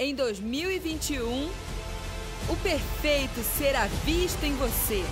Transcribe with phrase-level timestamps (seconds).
[0.00, 1.50] Em 2021,
[2.48, 5.02] o perfeito será visto em você.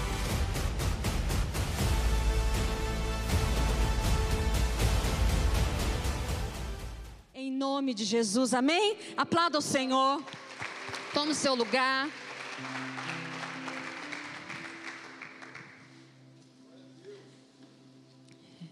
[7.35, 8.97] Em nome de Jesus, amém?
[9.17, 10.23] Aplauda o Senhor.
[11.13, 12.09] Tome o seu lugar.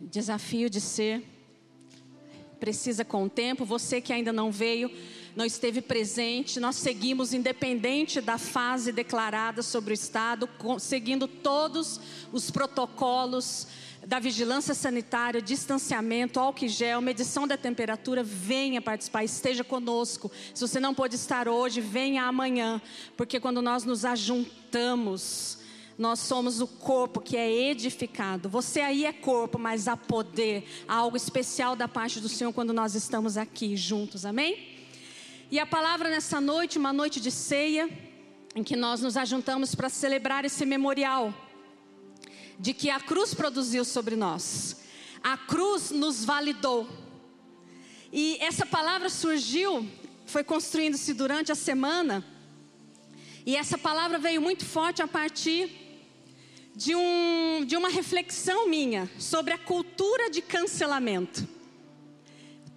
[0.01, 1.25] Desafio de ser
[2.65, 3.63] precisa com o tempo.
[3.67, 4.91] Você que ainda não veio,
[5.37, 10.49] não esteve presente, nós seguimos independente da fase declarada sobre o Estado,
[10.79, 12.01] seguindo todos
[12.33, 13.67] os protocolos
[14.07, 20.31] da vigilância sanitária, distanciamento, álcool gel, medição da temperatura, venha participar, esteja conosco.
[20.55, 22.81] Se você não pode estar hoje, venha amanhã,
[23.17, 25.59] porque quando nós nos ajuntamos,
[25.97, 28.49] nós somos o corpo que é edificado.
[28.49, 32.73] Você aí é corpo, mas há poder, há algo especial da parte do Senhor quando
[32.73, 34.74] nós estamos aqui juntos, amém?
[35.51, 37.89] E a palavra nessa noite, uma noite de ceia,
[38.55, 41.35] em que nós nos ajuntamos para celebrar esse memorial
[42.59, 44.81] de que a cruz produziu sobre nós.
[45.23, 46.89] A cruz nos validou.
[48.13, 49.87] E essa palavra surgiu,
[50.25, 52.25] foi construindo-se durante a semana.
[53.45, 55.71] E essa palavra veio muito forte a partir
[56.75, 61.54] de, um, de uma reflexão minha sobre a cultura de cancelamento.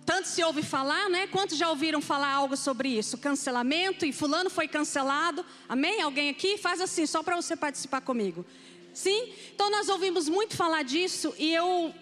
[0.08, 1.28] Tanto se ouve falar, né?
[1.28, 3.18] Quantos já ouviram falar algo sobre isso?
[3.18, 5.46] Cancelamento e fulano foi cancelado.
[5.68, 6.02] Amém?
[6.02, 6.58] Alguém aqui?
[6.58, 8.46] Faz assim, só para você participar comigo.
[8.94, 9.34] Sim?
[9.54, 11.94] Então nós ouvimos muito falar disso e eu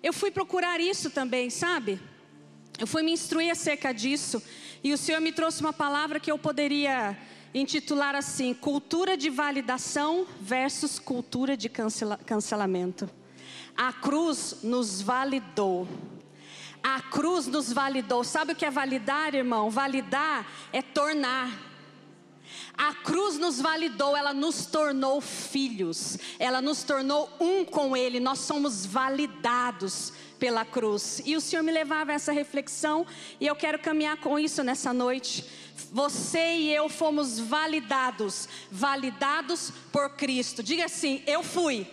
[0.00, 2.00] eu fui procurar isso também, sabe?
[2.78, 4.40] Eu fui me instruir acerca disso
[4.84, 7.18] e o Senhor me trouxe uma palavra que eu poderia
[7.52, 13.10] intitular assim: cultura de validação versus cultura de cancela, cancelamento.
[13.76, 15.88] A cruz nos validou.
[16.82, 18.24] A cruz nos validou.
[18.24, 19.70] Sabe o que é validar, irmão?
[19.70, 21.68] Validar é tornar.
[22.76, 28.38] A cruz nos validou, ela nos tornou filhos, ela nos tornou um com Ele, nós
[28.38, 31.20] somos validados pela cruz.
[31.24, 33.04] E o Senhor me levava a essa reflexão,
[33.40, 35.44] e eu quero caminhar com isso nessa noite.
[35.90, 40.62] Você e eu fomos validados, validados por Cristo.
[40.62, 41.86] Diga assim: eu fui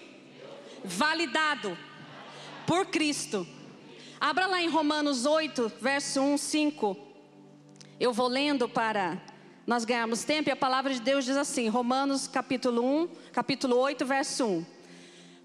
[0.83, 1.75] validado
[2.67, 3.47] por Cristo.
[4.27, 6.97] Abra lá em Romanos 8, verso 1, 5.
[7.99, 9.21] Eu vou lendo para
[9.67, 14.03] nós ganharmos tempo, e a palavra de Deus diz assim, Romanos capítulo 1, capítulo 8,
[14.03, 14.65] verso 1.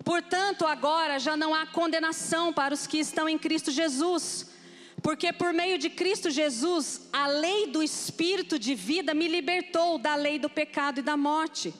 [0.02, 4.50] Portanto, agora já não há condenação para os que estão em Cristo Jesus,
[5.02, 10.14] porque por meio de Cristo Jesus, a lei do Espírito de vida me libertou da
[10.14, 11.74] lei do pecado e da morte.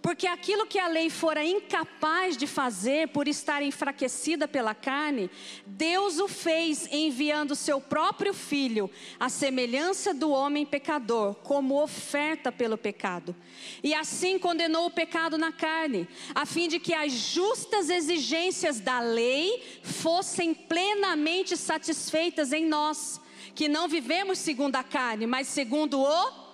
[0.00, 5.30] Porque aquilo que a lei fora incapaz de fazer por estar enfraquecida pela carne,
[5.66, 12.78] Deus o fez enviando seu próprio filho, à semelhança do homem pecador, como oferta pelo
[12.78, 13.34] pecado.
[13.82, 19.00] E assim condenou o pecado na carne, a fim de que as justas exigências da
[19.00, 23.20] lei fossem plenamente satisfeitas em nós,
[23.54, 26.45] que não vivemos segundo a carne, mas segundo o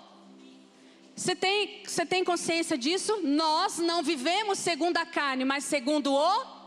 [1.15, 3.21] você tem, você tem consciência disso?
[3.23, 6.63] Nós não vivemos segundo a carne, mas segundo o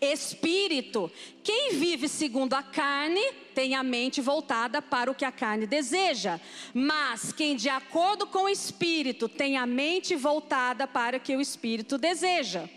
[0.00, 1.10] Espírito.
[1.42, 3.20] Quem vive segundo a carne
[3.54, 6.40] tem a mente voltada para o que a carne deseja,
[6.72, 11.40] mas quem de acordo com o Espírito tem a mente voltada para o que o
[11.40, 12.68] Espírito deseja.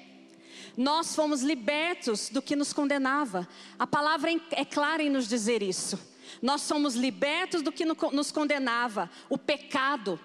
[0.75, 3.47] Nós fomos libertos do que nos condenava.
[3.78, 6.00] A palavra é clara em nos dizer isso.
[6.41, 10.19] Nós somos libertos do que nos condenava, o pecado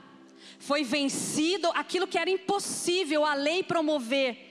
[0.59, 4.47] foi vencido aquilo que era impossível a lei promover.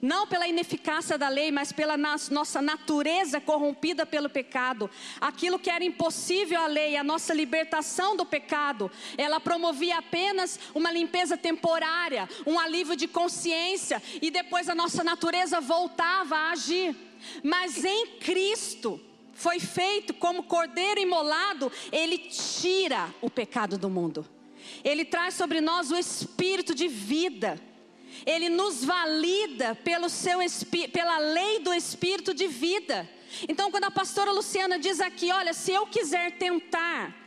[0.00, 4.90] Não pela ineficácia da lei, mas pela nossa natureza corrompida pelo pecado.
[5.20, 10.90] Aquilo que era impossível à lei, a nossa libertação do pecado, ela promovia apenas uma
[10.90, 16.96] limpeza temporária, um alívio de consciência, e depois a nossa natureza voltava a agir.
[17.44, 19.00] Mas em Cristo,
[19.32, 24.28] foi feito como cordeiro imolado, ele tira o pecado do mundo.
[24.82, 27.60] Ele traz sobre nós o espírito de vida.
[28.26, 30.38] Ele nos valida pelo seu
[30.92, 33.08] pela lei do espírito de vida.
[33.48, 37.21] Então, quando a pastora Luciana diz aqui, olha, se eu quiser tentar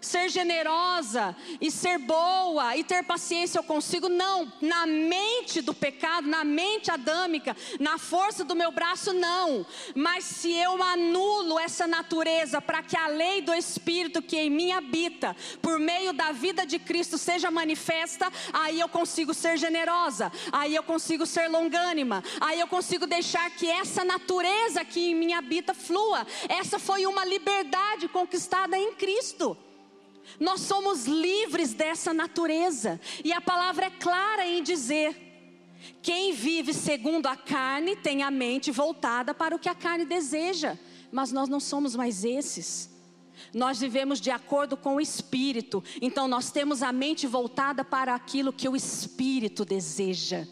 [0.00, 6.26] ser generosa e ser boa e ter paciência eu consigo, não, na mente do pecado,
[6.26, 9.66] na mente adâmica, na força do meu braço, não.
[9.94, 14.72] Mas se eu anulo essa natureza para que a lei do Espírito que em mim
[14.72, 20.74] habita, por meio da vida de Cristo, seja manifesta, aí eu consigo ser generosa, aí
[20.74, 25.74] eu consigo ser longânima, aí eu consigo deixar que essa natureza que em mim habita
[25.74, 26.26] flua.
[26.48, 29.56] Essa foi uma liberdade conquistada em Cristo.
[30.38, 33.00] Nós somos livres dessa natureza.
[33.24, 35.30] E a palavra é clara em dizer:
[36.02, 40.78] quem vive segundo a carne tem a mente voltada para o que a carne deseja.
[41.10, 42.90] Mas nós não somos mais esses.
[43.54, 45.82] Nós vivemos de acordo com o Espírito.
[46.00, 50.46] Então nós temos a mente voltada para aquilo que o Espírito deseja.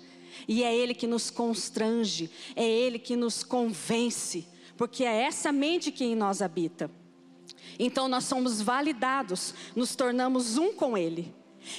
[0.46, 4.46] E é Ele que nos constrange, é Ele que nos convence,
[4.76, 6.90] porque é essa mente que em nós habita.
[7.78, 11.34] Então nós somos validados, nos tornamos um com Ele.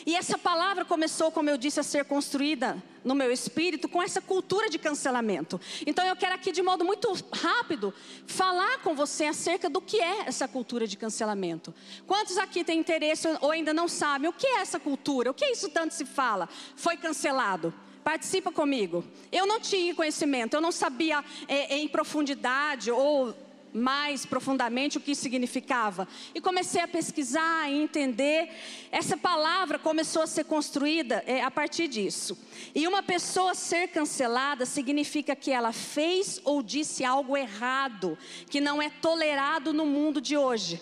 [0.06, 4.22] E essa palavra começou, como eu disse, a ser construída no meu espírito com essa
[4.22, 5.60] cultura de cancelamento.
[5.86, 7.94] Então eu quero aqui, de modo muito rápido,
[8.28, 11.74] falar com você acerca do que é essa cultura de cancelamento.
[12.06, 15.32] Quantos aqui têm interesse ou ainda não sabem o que é essa cultura?
[15.32, 16.50] O que é isso tanto se fala?
[16.76, 17.74] Foi cancelado.
[18.04, 19.04] Participa comigo.
[19.32, 23.36] Eu não tinha conhecimento, eu não sabia é, em profundidade ou
[23.74, 26.08] mais profundamente o que significava.
[26.34, 28.50] E comecei a pesquisar e entender.
[28.92, 32.38] Essa palavra começou a ser construída é, a partir disso.
[32.74, 38.18] E uma pessoa ser cancelada significa que ela fez ou disse algo errado,
[38.50, 40.82] que não é tolerado no mundo de hoje.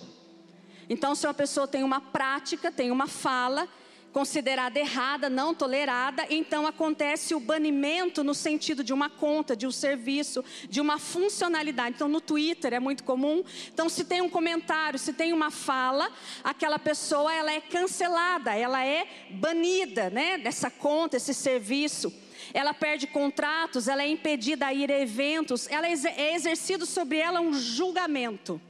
[0.90, 3.68] Então, se uma pessoa tem uma prática, tem uma fala,
[4.12, 9.72] considerada errada, não tolerada, então acontece o banimento no sentido de uma conta, de um
[9.72, 11.96] serviço, de uma funcionalidade.
[11.96, 13.44] Então no Twitter é muito comum.
[13.74, 16.12] Então se tem um comentário, se tem uma fala,
[16.44, 22.14] aquela pessoa ela é cancelada, ela é banida, né, dessa conta, esse serviço.
[22.54, 27.42] Ela perde contratos, ela é impedida a ir a eventos, ela é exercido sobre ela
[27.42, 28.62] um julgamento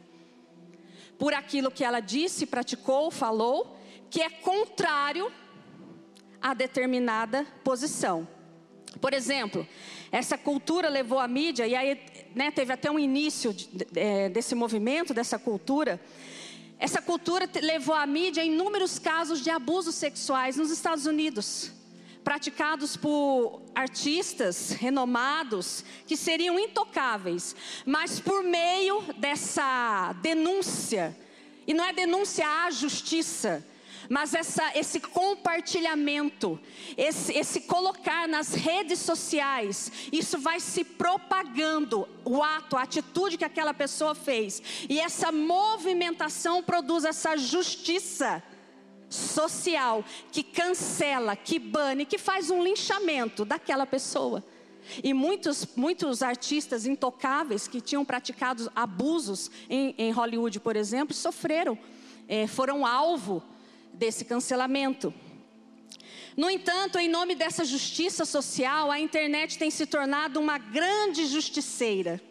[1.18, 3.77] por aquilo que ela disse, praticou, falou
[4.09, 5.31] que é contrário
[6.42, 8.27] a determinada posição.
[9.01, 9.68] Por exemplo,
[10.12, 12.00] essa cultura levou a mídia, e aí
[12.33, 16.01] né, teve até um início de, é, desse movimento, dessa cultura.
[16.80, 21.71] Essa cultura levou a mídia a inúmeros casos de abusos sexuais nos Estados Unidos,
[22.24, 27.56] praticados por artistas renomados que seriam intocáveis,
[27.86, 31.18] mas por meio dessa denúncia,
[31.65, 33.65] e não é denúncia à justiça,
[34.09, 36.59] mas essa, esse compartilhamento,
[36.95, 43.45] esse, esse colocar nas redes sociais, isso vai se propagando, o ato, a atitude que
[43.45, 44.62] aquela pessoa fez.
[44.89, 48.44] E essa movimentação produz essa justiça
[49.09, 54.44] social que cancela, que bane, que faz um linchamento daquela pessoa.
[55.04, 61.77] E muitos, muitos artistas intocáveis que tinham praticado abusos em, em Hollywood, por exemplo, sofreram,
[62.27, 63.44] é, foram alvo
[63.98, 65.14] desse cancelamento.
[66.36, 72.22] No entanto, em nome dessa justiça social, a internet tem se tornado uma grande justiceira.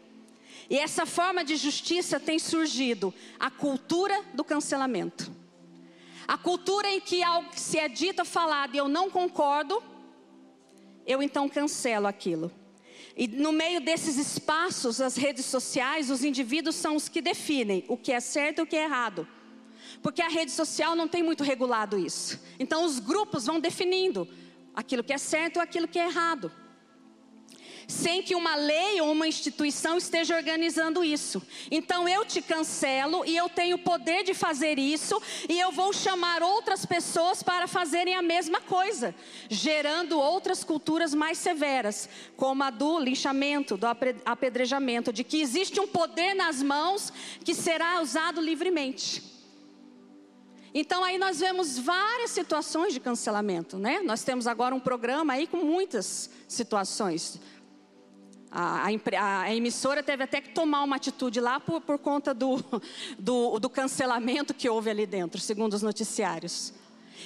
[0.71, 5.31] E essa forma de justiça tem surgido a cultura do cancelamento.
[6.27, 9.83] A cultura em que algo que se é dito, falado e eu não concordo,
[11.05, 12.51] eu então cancelo aquilo.
[13.17, 17.97] E no meio desses espaços, as redes sociais, os indivíduos são os que definem o
[17.97, 19.27] que é certo e o que é errado.
[20.03, 22.41] Porque a rede social não tem muito regulado isso.
[22.59, 24.29] Então os grupos vão definindo
[24.75, 26.53] aquilo que é certo ou aquilo que é errado.
[27.89, 31.41] Sem que uma lei ou uma instituição esteja organizando isso.
[31.71, 35.93] Então eu te cancelo e eu tenho o poder de fazer isso, e eu vou
[35.93, 39.15] chamar outras pessoas para fazerem a mesma coisa,
[39.49, 43.87] gerando outras culturas mais severas, como a do linchamento, do
[44.25, 47.13] apedrejamento, de que existe um poder nas mãos
[47.45, 49.36] que será usado livremente.
[50.79, 54.01] Então aí nós vemos várias situações de cancelamento, né?
[54.01, 57.41] Nós temos agora um programa aí com muitas situações.
[58.51, 62.63] A, a, a, emissora teve até que tomar uma atitude lá por, por conta do,
[63.19, 66.75] do, do cancelamento que houve ali dentro, segundo os noticiários.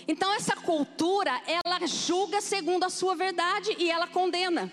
[0.06, 4.70] Então essa cultura, ela julga segundo a sua verdade e ela condena.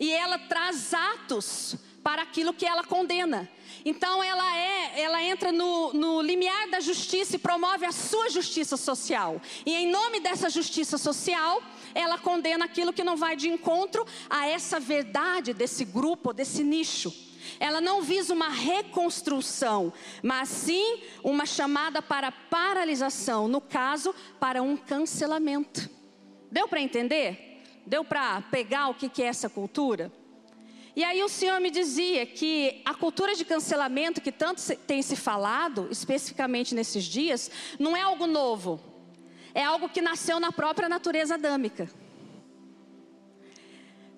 [0.00, 3.48] E ela traz atos para aquilo que ela condena.
[3.84, 8.76] Então ela é, ela entra no, no limiar da justiça e promove a sua justiça
[8.76, 9.40] social.
[9.66, 11.62] E em nome dessa justiça social,
[11.94, 17.12] ela condena aquilo que não vai de encontro a essa verdade desse grupo, desse nicho.
[17.58, 24.76] Ela não visa uma reconstrução, mas sim uma chamada para paralisação, no caso, para um
[24.76, 25.90] cancelamento.
[26.50, 27.62] Deu para entender?
[27.84, 30.12] Deu para pegar o que é essa cultura?
[30.94, 35.16] E aí o Senhor me dizia que a cultura de cancelamento que tanto tem se
[35.16, 38.78] falado, especificamente nesses dias, não é algo novo.
[39.54, 41.90] É algo que nasceu na própria natureza adâmica.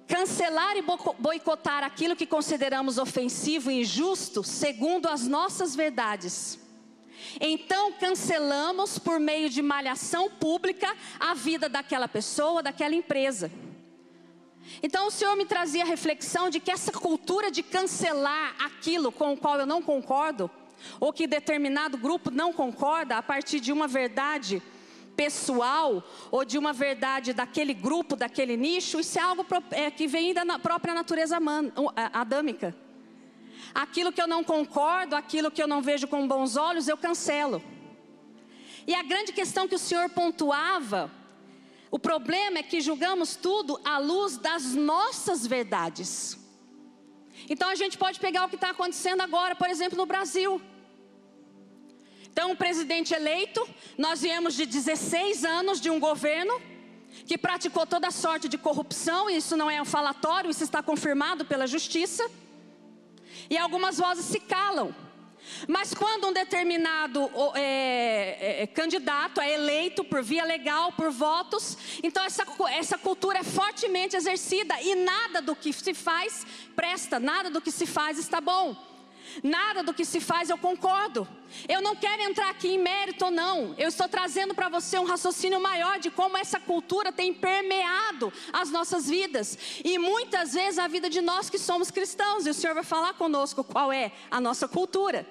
[0.08, 0.82] Cancelar e
[1.18, 6.58] boicotar aquilo que consideramos ofensivo e injusto, segundo as nossas verdades,
[7.40, 13.50] Então cancelamos por meio de malhação pública a vida daquela pessoa, daquela empresa.
[14.82, 19.32] Então o Senhor me trazia a reflexão de que essa cultura de cancelar aquilo com
[19.32, 20.50] o qual eu não concordo,
[21.00, 24.62] ou que determinado grupo não concorda a partir de uma verdade
[25.16, 30.34] pessoal ou de uma verdade daquele grupo, daquele nicho, isso é algo é, que vem
[30.34, 31.38] da própria natureza
[32.12, 32.74] adâmica.
[33.74, 37.62] Aquilo que eu não concordo, aquilo que eu não vejo com bons olhos, eu cancelo.
[38.86, 41.10] E a grande questão que o Senhor pontuava,
[41.94, 46.36] o problema é que julgamos tudo à luz das nossas verdades.
[47.48, 50.60] Então a gente pode pegar o que está acontecendo agora, por exemplo, no Brasil.
[52.32, 53.64] Então, o presidente eleito,
[53.96, 56.60] nós viemos de 16 anos de um governo
[57.28, 61.44] que praticou toda sorte de corrupção, e isso não é um falatório, isso está confirmado
[61.44, 62.28] pela justiça.
[63.48, 64.92] E algumas vozes se calam.
[65.68, 71.76] Mas quando um determinado é, é, é, candidato é eleito por via legal, por votos,
[72.02, 77.50] então essa, essa cultura é fortemente exercida e nada do que se faz presta, nada
[77.50, 78.93] do que se faz está bom.
[79.42, 81.26] Nada do que se faz eu concordo.
[81.68, 83.74] Eu não quero entrar aqui em mérito não.
[83.78, 88.70] Eu estou trazendo para você um raciocínio maior de como essa cultura tem permeado as
[88.70, 89.58] nossas vidas.
[89.84, 92.46] E muitas vezes a vida de nós que somos cristãos.
[92.46, 95.26] E o Senhor vai falar conosco qual é a nossa cultura.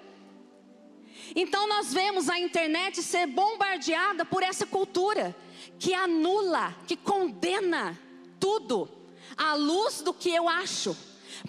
[1.36, 5.36] Então nós vemos a internet ser bombardeada por essa cultura
[5.80, 7.98] que anula, que condena
[8.40, 8.90] tudo
[9.38, 10.96] à luz do que eu acho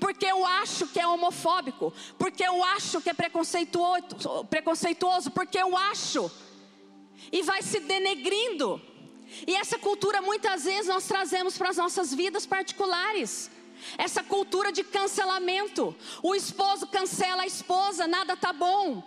[0.01, 5.77] porque eu acho que é homofóbico, porque eu acho que é preconceituoso, preconceituoso, porque eu
[5.77, 6.31] acho,
[7.31, 8.81] e vai se denegrindo.
[9.47, 13.51] E essa cultura muitas vezes nós trazemos para as nossas vidas particulares.
[13.99, 15.95] Essa cultura de cancelamento.
[16.23, 19.03] O esposo cancela a esposa, nada tá bom.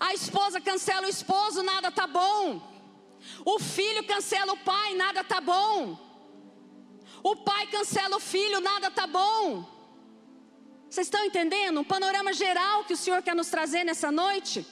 [0.00, 2.60] A esposa cancela o esposo, nada tá bom.
[3.44, 5.96] O filho cancela o pai, nada tá bom.
[7.22, 9.77] O pai cancela o filho, nada tá bom.
[10.88, 11.80] Vocês estão entendendo?
[11.80, 14.66] Um panorama geral que o Senhor quer nos trazer nessa noite?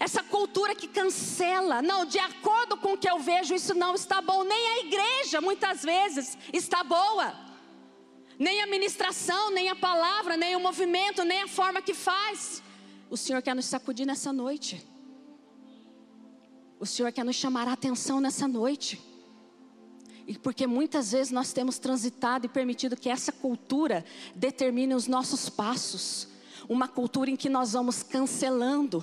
[0.00, 4.20] Essa cultura que cancela, não, de acordo com o que eu vejo, isso não está
[4.22, 4.44] bom.
[4.44, 7.34] Nem a igreja, muitas vezes, está boa.
[8.38, 12.62] Nem a ministração, nem a palavra, nem o movimento, nem a forma que faz.
[13.10, 14.86] O Senhor quer nos sacudir nessa noite.
[16.78, 19.00] O Senhor quer nos chamar a atenção nessa noite.
[20.28, 24.04] E porque muitas vezes nós temos transitado e permitido que essa cultura
[24.34, 26.28] determine os nossos passos.
[26.68, 29.02] Uma cultura em que nós vamos cancelando.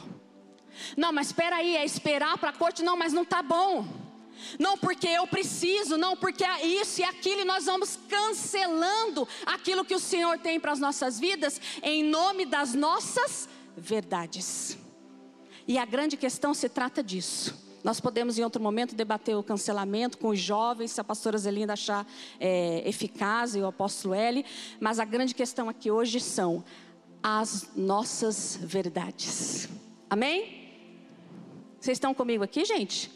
[0.96, 2.84] Não, mas espera aí, é esperar para a corte?
[2.84, 3.88] Não, mas não está bom.
[4.60, 9.84] Não porque eu preciso, não porque é isso e aquilo, e nós vamos cancelando aquilo
[9.84, 14.77] que o Senhor tem para as nossas vidas, em nome das nossas verdades.
[15.67, 17.65] E a grande questão se trata disso.
[17.86, 21.74] Nós podemos, em outro momento, debater o cancelamento com os jovens, se a pastora Zelinda
[21.74, 22.04] achar
[22.39, 24.44] é, eficaz e o apóstolo L.
[24.80, 26.65] Mas a grande questão aqui hoje são
[27.22, 29.70] as nossas verdades.
[30.10, 30.68] Amém?
[31.80, 33.12] Vocês estão comigo aqui, gente?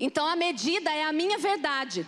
[0.00, 2.04] Então a medida é a minha verdade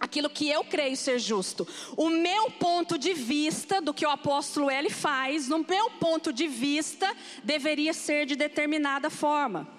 [0.00, 1.66] aquilo que eu creio ser justo.
[1.96, 6.46] O meu ponto de vista do que o apóstolo L faz, no meu ponto de
[6.46, 9.78] vista, deveria ser de determinada forma.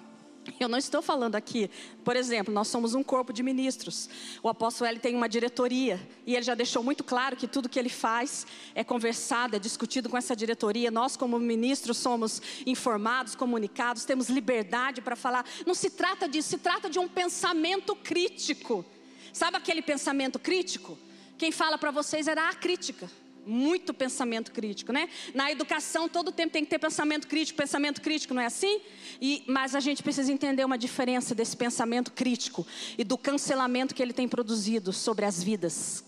[0.58, 1.70] Eu não estou falando aqui,
[2.02, 4.08] por exemplo, nós somos um corpo de ministros.
[4.42, 7.78] O apóstolo L tem uma diretoria e ele já deixou muito claro que tudo que
[7.78, 10.90] ele faz é conversado, é discutido com essa diretoria.
[10.90, 15.44] Nós, como ministros, somos informados, comunicados, temos liberdade para falar.
[15.66, 18.84] Não se trata disso, se trata de um pensamento crítico.
[19.32, 20.98] Sabe aquele pensamento crítico?
[21.38, 23.10] Quem fala para vocês era a crítica.
[23.46, 25.08] Muito pensamento crítico, né?
[25.34, 28.80] Na educação, todo tempo tem que ter pensamento crítico, pensamento crítico, não é assim?
[29.20, 32.66] E, mas a gente precisa entender uma diferença desse pensamento crítico
[32.98, 36.04] e do cancelamento que ele tem produzido sobre as vidas,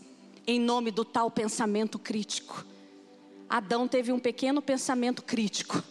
[0.46, 2.66] em nome do tal pensamento crítico.
[3.48, 5.82] Adão teve um pequeno pensamento crítico.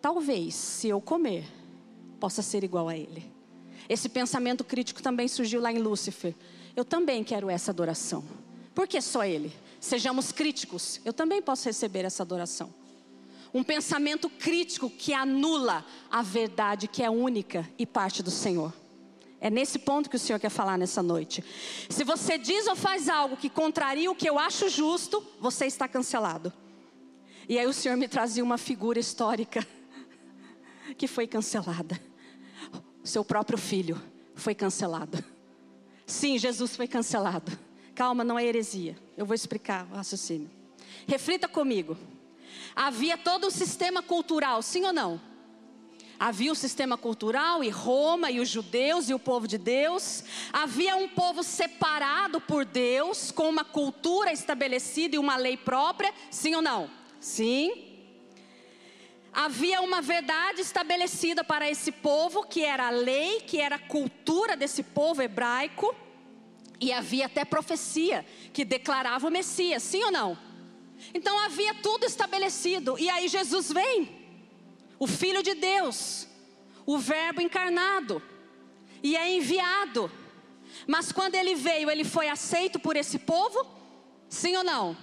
[0.00, 1.44] Talvez, se eu comer,
[2.18, 3.24] possa ser igual a ele.
[3.88, 6.34] Esse pensamento crítico também surgiu lá em Lúcifer.
[6.74, 8.24] Eu também quero essa adoração.
[8.74, 9.52] Por que só Ele?
[9.80, 11.00] Sejamos críticos.
[11.04, 12.72] Eu também posso receber essa adoração.
[13.52, 18.72] Um pensamento crítico que anula a verdade que é única e parte do Senhor.
[19.38, 21.44] É nesse ponto que o Senhor quer falar nessa noite.
[21.90, 25.86] Se você diz ou faz algo que contraria o que eu acho justo, você está
[25.88, 26.52] cancelado.
[27.48, 29.66] E aí o Senhor me trazia uma figura histórica
[30.96, 32.00] que foi cancelada.
[33.02, 34.00] Seu próprio filho
[34.34, 35.22] foi cancelado.
[36.12, 37.58] Sim, Jesus foi cancelado.
[37.94, 38.98] Calma, não é heresia.
[39.16, 40.50] Eu vou explicar o raciocínio.
[41.06, 41.96] Reflita comigo.
[42.76, 45.18] Havia todo um sistema cultural, sim ou não?
[46.20, 50.22] Havia o sistema cultural e Roma e os judeus e o povo de Deus.
[50.52, 56.54] Havia um povo separado por Deus, com uma cultura estabelecida e uma lei própria, sim
[56.54, 56.90] ou não?
[57.20, 57.91] Sim.
[59.32, 64.54] Havia uma verdade estabelecida para esse povo, que era a lei, que era a cultura
[64.54, 65.94] desse povo hebraico.
[66.78, 70.36] E havia até profecia que declarava o Messias, sim ou não?
[71.14, 72.98] Então havia tudo estabelecido.
[72.98, 74.22] E aí Jesus vem
[74.98, 76.28] o Filho de Deus,
[76.84, 78.22] o Verbo encarnado,
[79.02, 80.10] e é enviado.
[80.86, 83.66] Mas quando ele veio, ele foi aceito por esse povo?
[84.28, 84.96] Sim ou não?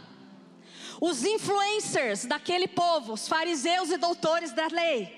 [1.02, 5.18] Os influencers daquele povo, os fariseus e doutores da lei,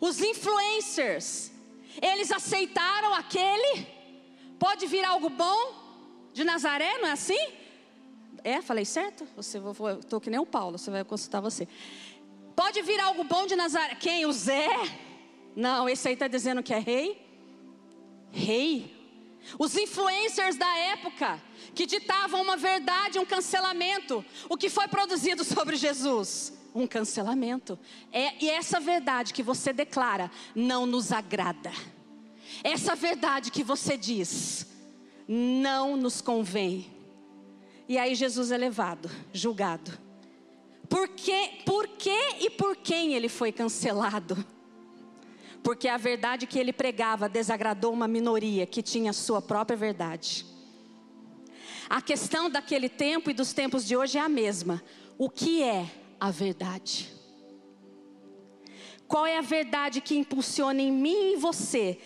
[0.00, 1.52] os influencers,
[2.00, 3.86] eles aceitaram aquele?
[4.58, 5.74] Pode vir algo bom
[6.32, 7.38] de Nazaré, não é assim?
[8.42, 9.26] É, falei certo?
[9.36, 9.60] Você,
[10.00, 11.66] estou que nem o Paulo, você vai consultar você.
[12.54, 13.94] Pode vir algo bom de Nazaré.
[13.96, 14.24] Quem?
[14.24, 14.68] O Zé?
[15.54, 17.20] Não, esse aí está dizendo que é rei.
[18.30, 18.95] Rei.
[19.58, 21.40] Os influencers da época
[21.74, 24.24] que ditavam uma verdade, um cancelamento.
[24.48, 26.52] O que foi produzido sobre Jesus?
[26.74, 27.78] Um cancelamento.
[28.12, 31.72] É, e essa verdade que você declara não nos agrada.
[32.62, 34.66] Essa verdade que você diz
[35.28, 36.90] não nos convém.
[37.88, 40.06] E aí Jesus é levado, julgado
[40.88, 44.44] por que, por que e por quem ele foi cancelado?
[45.66, 50.46] Porque a verdade que ele pregava desagradou uma minoria que tinha sua própria verdade.
[51.90, 54.80] A questão daquele tempo e dos tempos de hoje é a mesma.
[55.18, 57.12] O que é a verdade?
[59.08, 61.98] Qual é a verdade que impulsiona em mim e em você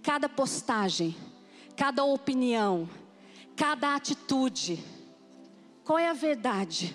[0.00, 1.16] cada postagem,
[1.76, 2.88] cada opinião,
[3.56, 4.78] cada atitude?
[5.82, 6.94] Qual é a verdade?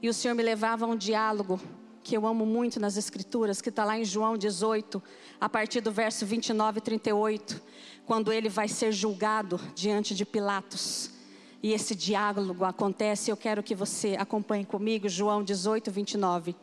[0.00, 1.60] E o Senhor me levava a um diálogo
[2.02, 5.02] que eu amo muito nas Escrituras, que está lá em João 18,
[5.40, 7.62] a partir do verso 29 e 38,
[8.06, 11.10] quando ele vai ser julgado diante de Pilatos.
[11.62, 16.56] E esse diálogo acontece, eu quero que você acompanhe comigo, João 18, 29.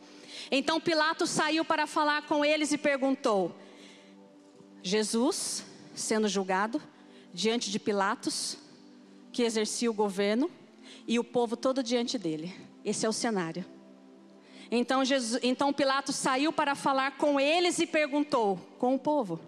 [0.50, 3.54] Então Pilatos saiu para falar com eles e perguntou:
[4.82, 6.82] Jesus, sendo julgado,
[7.32, 8.56] diante de Pilatos,
[9.32, 10.50] que exercia o governo,
[11.06, 12.54] e o povo todo diante dele.
[12.84, 13.64] Esse é o cenário.
[14.70, 19.40] Então, Jesus, então Pilatos saiu para falar com eles e perguntou, com o povo: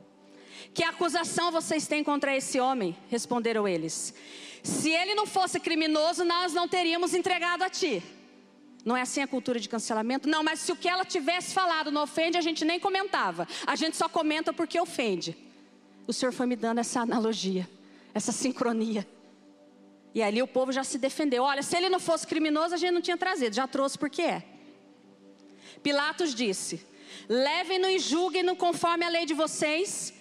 [0.72, 2.96] Que acusação vocês têm contra esse homem?
[3.08, 4.14] Responderam eles:
[4.62, 8.02] Se ele não fosse criminoso, nós não teríamos entregado a ti.
[8.82, 10.26] Não é assim a cultura de cancelamento?
[10.26, 13.46] Não, mas se o que ela tivesse falado não ofende, a gente nem comentava.
[13.66, 15.36] A gente só comenta porque ofende.
[16.06, 17.68] O Senhor foi me dando essa analogia,
[18.14, 19.06] essa sincronia.
[20.14, 21.42] E ali o povo já se defendeu.
[21.42, 24.42] Olha, se ele não fosse criminoso, a gente não tinha trazido, já trouxe porque é.
[25.82, 26.84] Pilatos disse:
[27.28, 30.12] Levem-no e julguem-no conforme a lei de vocês.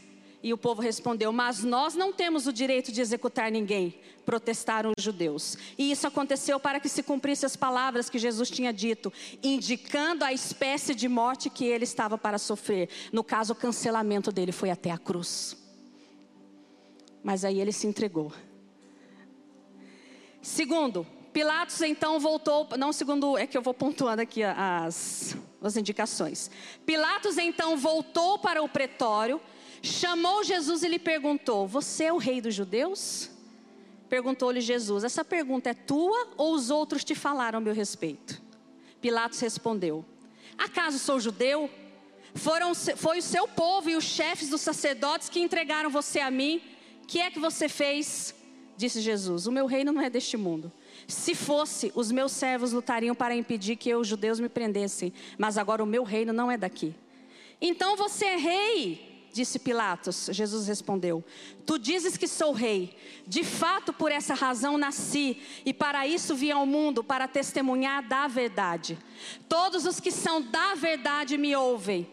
[0.42, 4.00] E o povo respondeu: Mas nós não temos o direito de executar ninguém.
[4.26, 5.58] Protestaram os judeus.
[5.78, 10.32] E isso aconteceu para que se cumprissem as palavras que Jesus tinha dito, indicando a
[10.32, 12.90] espécie de morte que ele estava para sofrer.
[13.12, 15.58] No caso, o cancelamento dele foi até a cruz.
[17.24, 18.32] Mas aí ele se entregou.
[20.42, 26.50] Segundo, Pilatos então voltou, não segundo, é que eu vou pontuando aqui as, as indicações.
[26.86, 29.42] Pilatos então voltou para o pretório,
[29.82, 33.30] chamou Jesus e lhe perguntou: Você é o rei dos judeus?
[34.10, 38.42] Perguntou-lhe Jesus: Essa pergunta é tua ou os outros te falaram a meu respeito?
[39.02, 40.06] Pilatos respondeu:
[40.58, 41.70] Acaso sou judeu?
[42.34, 46.62] Foram, foi o seu povo e os chefes dos sacerdotes que entregaram você a mim.
[47.08, 48.36] Que é que você fez?
[48.78, 50.72] Disse Jesus: O meu reino não é deste mundo.
[51.10, 55.84] Se fosse, os meus servos lutariam para impedir que os judeus me prendessem, mas agora
[55.84, 56.94] o meu reino não é daqui.
[57.60, 60.30] Então você é rei, disse Pilatos.
[60.32, 61.24] Jesus respondeu:
[61.66, 62.96] Tu dizes que sou rei.
[63.26, 68.28] De fato, por essa razão nasci, e para isso vim ao mundo, para testemunhar da
[68.28, 68.96] verdade.
[69.48, 72.08] Todos os que são da verdade me ouvem.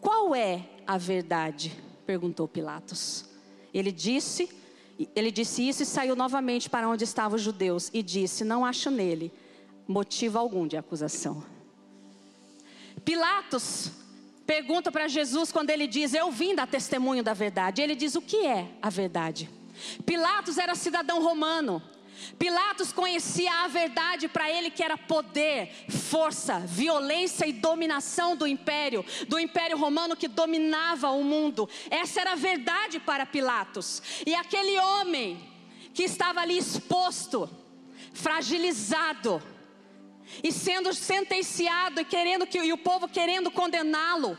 [0.00, 1.72] Qual é a verdade?
[2.04, 3.24] perguntou Pilatos.
[3.72, 4.48] Ele disse:
[5.14, 8.90] ele disse isso e saiu novamente para onde estavam os judeus e disse: Não acho
[8.90, 9.32] nele
[9.86, 11.44] motivo algum de acusação.
[13.04, 13.90] Pilatos
[14.46, 17.82] pergunta para Jesus quando ele diz: Eu vim dar testemunho da verdade.
[17.82, 19.50] Ele diz: O que é a verdade?
[20.04, 21.82] Pilatos era cidadão romano.
[22.38, 29.04] Pilatos conhecia a verdade para ele que era poder, força, violência e dominação do império,
[29.28, 31.68] do império romano que dominava o mundo.
[31.90, 34.02] Essa era a verdade para Pilatos.
[34.26, 35.38] E aquele homem
[35.92, 37.48] que estava ali exposto,
[38.12, 39.42] fragilizado,
[40.42, 44.36] e sendo sentenciado e querendo que e o povo querendo condená-lo,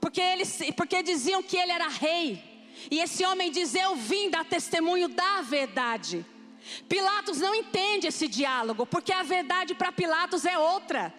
[0.00, 2.42] porque eles porque diziam que ele era rei.
[2.90, 6.26] E esse homem diz: "Eu vim dar testemunho da verdade".
[6.88, 11.12] Pilatos não entende esse diálogo, porque a verdade para Pilatos é outra.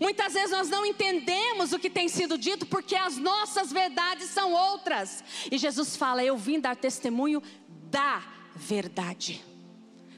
[0.00, 4.52] Muitas vezes nós não entendemos o que tem sido dito porque as nossas verdades são
[4.52, 5.22] outras.
[5.50, 7.42] E Jesus fala: Eu vim dar testemunho
[7.90, 8.22] da
[8.54, 9.44] verdade.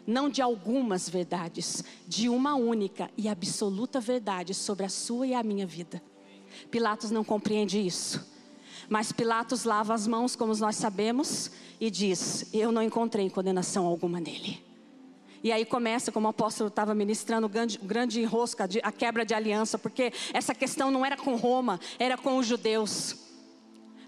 [0.06, 5.42] Não de algumas verdades, de uma única e absoluta verdade sobre a sua e a
[5.42, 6.02] minha vida.
[6.70, 8.26] Pilatos não compreende isso.
[8.90, 14.18] Mas Pilatos lava as mãos, como nós sabemos, e diz: Eu não encontrei condenação alguma
[14.18, 14.60] nele.
[15.44, 19.32] E aí começa, como o apóstolo estava ministrando, o grande, grande enrosco, a quebra de
[19.32, 23.16] aliança, porque essa questão não era com Roma, era com os judeus.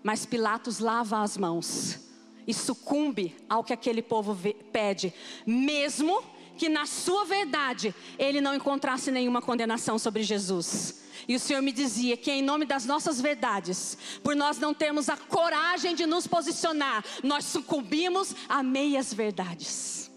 [0.03, 2.01] Mas Pilatos lava as mãos
[2.45, 4.37] e sucumbe ao que aquele povo
[4.73, 5.15] pede,
[5.47, 6.25] mesmo
[6.59, 11.02] que na sua verdade ele não encontrasse nenhuma condenação sobre Jesus.
[11.29, 15.09] E o Senhor me dizia que, em nome das nossas verdades, por nós não termos
[15.09, 20.11] a coragem de nos posicionar, nós sucumbimos a meias verdades.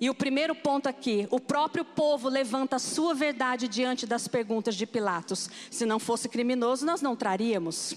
[0.00, 4.76] E o primeiro ponto aqui, o próprio povo levanta a sua verdade diante das perguntas
[4.76, 5.50] de Pilatos.
[5.70, 7.96] Se não fosse criminoso, nós não traríamos.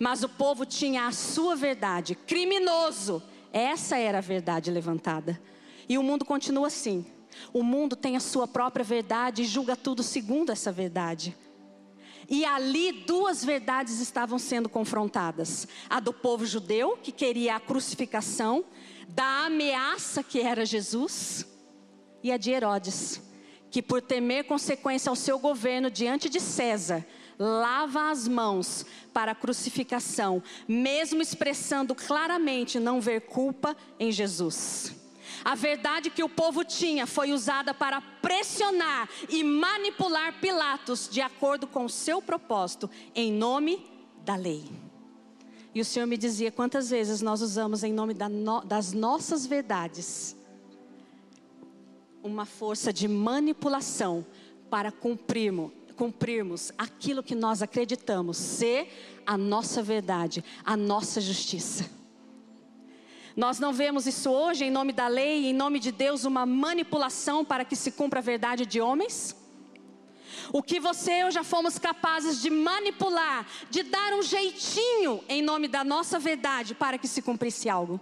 [0.00, 3.22] Mas o povo tinha a sua verdade, criminoso.
[3.52, 5.40] Essa era a verdade levantada.
[5.88, 7.06] E o mundo continua assim.
[7.52, 11.36] O mundo tem a sua própria verdade e julga tudo segundo essa verdade.
[12.28, 18.64] E ali duas verdades estavam sendo confrontadas: a do povo judeu, que queria a crucificação,
[19.08, 21.44] da ameaça que era Jesus,
[22.22, 23.20] e a de Herodes,
[23.70, 27.04] que por temer consequência ao seu governo diante de César,
[27.36, 34.99] lava as mãos para a crucificação, mesmo expressando claramente não ver culpa em Jesus.
[35.44, 41.66] A verdade que o povo tinha foi usada para pressionar e manipular Pilatos de acordo
[41.66, 43.86] com o seu propósito, em nome
[44.24, 44.64] da lei.
[45.74, 49.46] E o Senhor me dizia quantas vezes nós usamos em nome da no, das nossas
[49.46, 50.36] verdades
[52.22, 54.26] uma força de manipulação
[54.68, 61.99] para cumprirmos, cumprirmos aquilo que nós acreditamos ser a nossa verdade, a nossa justiça.
[63.40, 67.42] Nós não vemos isso hoje em nome da lei, em nome de Deus, uma manipulação
[67.42, 69.34] para que se cumpra a verdade de homens?
[70.52, 75.40] O que você e eu já fomos capazes de manipular, de dar um jeitinho em
[75.40, 77.98] nome da nossa verdade para que se cumprisse algo.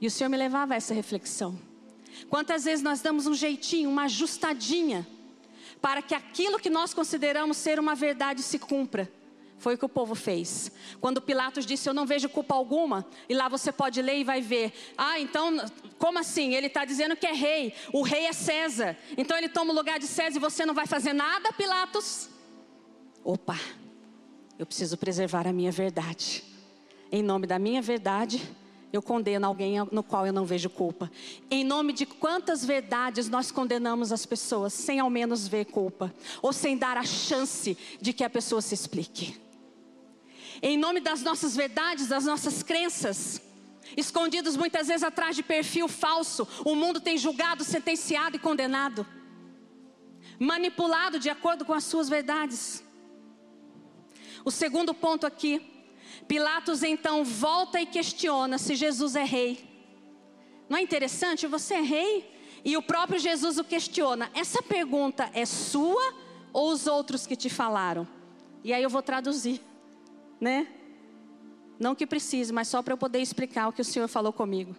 [0.00, 1.56] E o Senhor me levava a essa reflexão.
[2.28, 5.06] Quantas vezes nós damos um jeitinho, uma ajustadinha,
[5.80, 9.08] para que aquilo que nós consideramos ser uma verdade se cumpra.
[9.62, 10.72] Foi o que o povo fez.
[11.00, 14.40] Quando Pilatos disse: Eu não vejo culpa alguma, e lá você pode ler e vai
[14.40, 14.72] ver.
[14.98, 15.64] Ah, então,
[15.98, 16.52] como assim?
[16.52, 17.72] Ele está dizendo que é rei.
[17.92, 18.98] O rei é César.
[19.16, 22.28] Então ele toma o lugar de César e você não vai fazer nada, Pilatos?
[23.22, 23.56] Opa,
[24.58, 26.42] eu preciso preservar a minha verdade.
[27.12, 28.42] Em nome da minha verdade,
[28.92, 31.08] eu condeno alguém no qual eu não vejo culpa.
[31.48, 36.52] Em nome de quantas verdades nós condenamos as pessoas sem ao menos ver culpa, ou
[36.52, 39.40] sem dar a chance de que a pessoa se explique
[40.62, 43.42] em nome das nossas verdades, das nossas crenças,
[43.96, 49.04] escondidos muitas vezes atrás de perfil falso, o mundo tem julgado, sentenciado e condenado,
[50.38, 52.82] manipulado de acordo com as suas verdades.
[54.44, 55.60] O segundo ponto aqui,
[56.28, 59.68] Pilatos então volta e questiona se Jesus é rei.
[60.68, 61.46] Não é interessante?
[61.48, 62.30] Você é rei?
[62.64, 66.14] E o próprio Jesus o questiona: essa pergunta é sua
[66.52, 68.06] ou os outros que te falaram?
[68.62, 69.60] E aí eu vou traduzir
[70.42, 70.66] né?
[71.78, 74.74] Não que precise, mas só para eu poder explicar o que o Senhor falou comigo.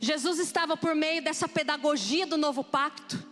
[0.00, 3.24] Jesus estava por meio dessa pedagogia do novo pacto,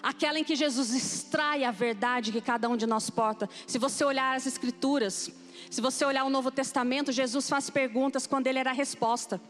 [0.00, 3.50] aquela em que Jesus extrai a verdade que cada um de nós porta.
[3.66, 5.32] Se você olhar as Escrituras,
[5.68, 9.40] se você olhar o Novo Testamento, Jesus faz perguntas quando ele era a resposta.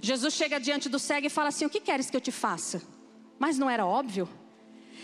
[0.00, 2.80] Jesus chega diante do cego e fala assim: O que queres que eu te faça?
[3.40, 4.28] Mas não era óbvio?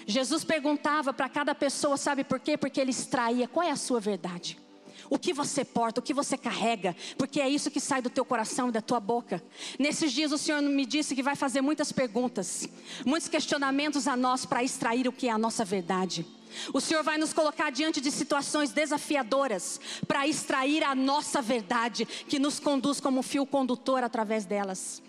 [0.06, 2.56] Jesus perguntava para cada pessoa, sabe por quê?
[2.56, 4.67] Porque ele extraía qual é a sua verdade
[5.08, 8.24] o que você porta, o que você carrega, porque é isso que sai do teu
[8.24, 9.42] coração e da tua boca.
[9.78, 12.68] Nesses dias o Senhor me disse que vai fazer muitas perguntas,
[13.04, 16.26] muitos questionamentos a nós para extrair o que é a nossa verdade.
[16.72, 22.38] O Senhor vai nos colocar diante de situações desafiadoras para extrair a nossa verdade, que
[22.38, 25.02] nos conduz como fio condutor através delas.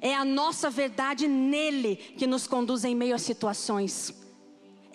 [0.00, 4.12] É a nossa verdade nele que nos conduz em meio a situações.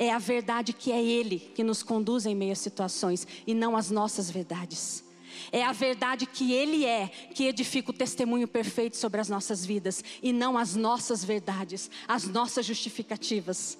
[0.01, 3.77] É a verdade que é Ele que nos conduz em meio a situações e não
[3.77, 5.03] as nossas verdades.
[5.51, 10.03] É a verdade que Ele é que edifica o testemunho perfeito sobre as nossas vidas
[10.23, 13.77] e não as nossas verdades, as nossas justificativas.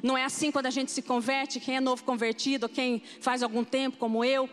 [0.00, 3.64] Não é assim quando a gente se converte, quem é novo convertido, quem faz algum
[3.64, 4.48] tempo, como eu,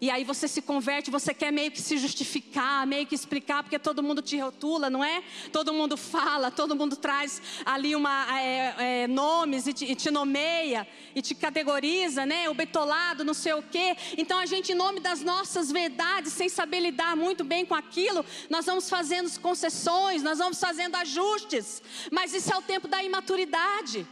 [0.00, 3.78] e aí você se converte, você quer meio que se justificar, meio que explicar, porque
[3.78, 5.22] todo mundo te rotula, não é?
[5.52, 10.10] Todo mundo fala, todo mundo traz ali uma, é, é, nomes e te, e te,
[10.10, 12.48] nomeia e te categoriza, né?
[12.48, 13.96] O betolado, não sei o quê.
[14.16, 18.24] Então a gente, em nome das nossas verdades, sem saber lidar muito bem com aquilo,
[18.48, 21.82] nós vamos fazendo concessões, nós vamos fazendo ajustes.
[22.10, 24.06] Mas isso é o tempo da imaturidade.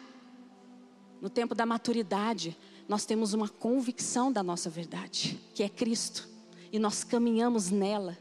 [1.20, 2.56] No tempo da maturidade,
[2.88, 6.26] nós temos uma convicção da nossa verdade, que é Cristo,
[6.72, 8.16] e nós caminhamos nela.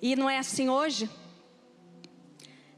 [0.00, 1.10] E não é assim hoje?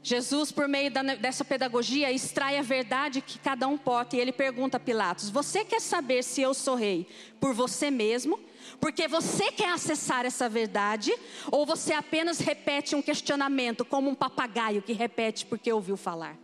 [0.03, 4.15] Jesus, por meio da, dessa pedagogia, extrai a verdade que cada um porta.
[4.15, 7.07] E ele pergunta a Pilatos: Você quer saber se eu sou rei
[7.39, 8.39] por você mesmo?
[8.79, 11.13] Porque você quer acessar essa verdade?
[11.51, 16.35] Ou você apenas repete um questionamento, como um papagaio que repete porque ouviu falar?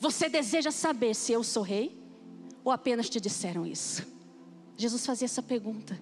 [0.00, 1.99] Você deseja saber se eu sou rei?
[2.64, 4.06] Ou apenas te disseram isso?
[4.76, 5.98] Jesus fazia essa pergunta.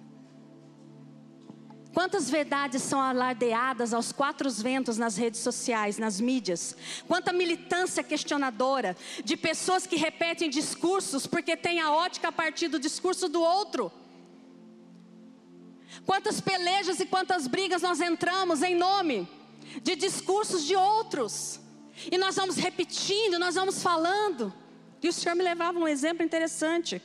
[1.93, 6.75] Quantas verdades são alardeadas aos quatro ventos nas redes sociais, nas mídias?
[7.07, 12.79] Quanta militância questionadora de pessoas que repetem discursos porque têm a ótica a partir do
[12.79, 13.91] discurso do outro?
[16.05, 19.27] Quantas pelejas e quantas brigas nós entramos em nome
[19.81, 21.59] de discursos de outros?
[22.11, 24.53] E nós vamos repetindo, nós vamos falando.
[25.01, 27.01] E o Senhor me levava um exemplo interessante.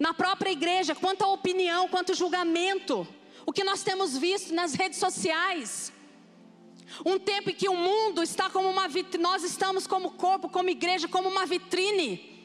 [0.00, 3.06] Na própria igreja, quanto à opinião, quanto ao julgamento,
[3.44, 5.92] o que nós temos visto nas redes sociais.
[7.04, 10.70] Um tempo em que o mundo está como uma vitrine, nós estamos como corpo, como
[10.70, 12.36] igreja, como uma vitrine.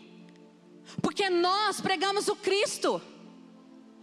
[1.01, 3.01] Porque nós pregamos o Cristo.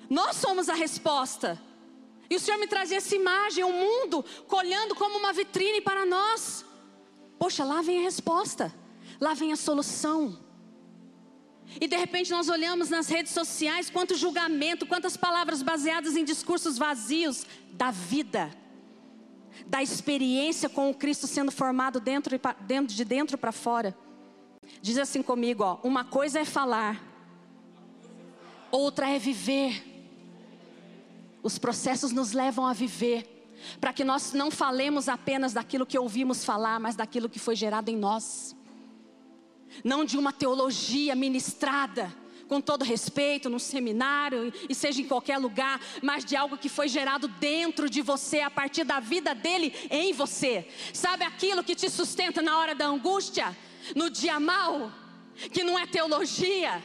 [0.09, 1.61] Nós somos a resposta.
[2.31, 6.65] E o Senhor me trazia essa imagem, o mundo colhendo como uma vitrine para nós.
[7.39, 8.80] Poxa, lá vem a resposta
[9.21, 10.39] lá vem a solução.
[11.81, 16.79] E de repente nós olhamos nas redes sociais quanto julgamento, quantas palavras baseadas em discursos
[16.79, 18.51] vazios da vida,
[19.67, 23.97] da experiência com o Cristo sendo formado dentro, dentro de dentro para fora.
[24.81, 27.01] Diz assim comigo, ó, uma coisa é falar,
[28.71, 29.87] outra é viver.
[31.43, 33.47] Os processos nos levam a viver,
[33.81, 37.91] para que nós não falemos apenas daquilo que ouvimos falar, mas daquilo que foi gerado
[37.91, 38.57] em nós
[39.85, 42.15] não de uma teologia ministrada,
[42.51, 46.89] com todo respeito, num seminário e seja em qualquer lugar, mas de algo que foi
[46.89, 50.67] gerado dentro de você, a partir da vida dele em você.
[50.93, 53.57] Sabe aquilo que te sustenta na hora da angústia,
[53.95, 54.93] no dia mal,
[55.53, 56.83] que não é teologia?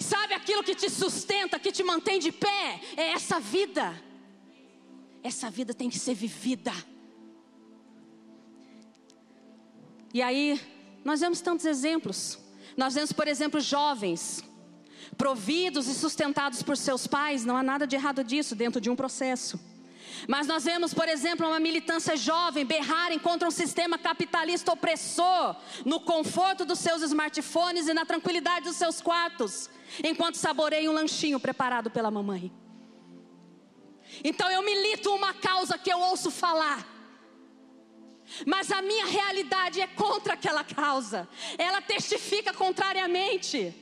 [0.00, 2.80] Sabe aquilo que te sustenta, que te mantém de pé?
[2.96, 4.02] É essa vida.
[5.22, 6.72] Essa vida tem que ser vivida.
[10.12, 10.60] E aí,
[11.04, 12.38] nós vemos tantos exemplos.
[12.76, 14.42] Nós vemos, por exemplo, jovens
[15.16, 18.96] providos e sustentados por seus pais, não há nada de errado disso dentro de um
[18.96, 19.58] processo.
[20.26, 26.00] Mas nós vemos, por exemplo, uma militância jovem berrarem contra um sistema capitalista opressor, no
[26.00, 29.68] conforto dos seus smartphones e na tranquilidade dos seus quartos,
[30.02, 32.52] enquanto saboreiam um lanchinho preparado pela mamãe.
[34.24, 36.97] Então eu milito uma causa que eu ouço falar
[38.46, 43.74] mas a minha realidade é contra aquela causa, ela testifica contrariamente.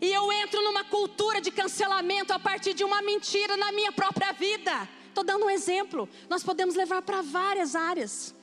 [0.00, 4.32] E eu entro numa cultura de cancelamento a partir de uma mentira na minha própria
[4.32, 4.88] vida.
[5.08, 8.34] Estou dando um exemplo, nós podemos levar para várias áreas.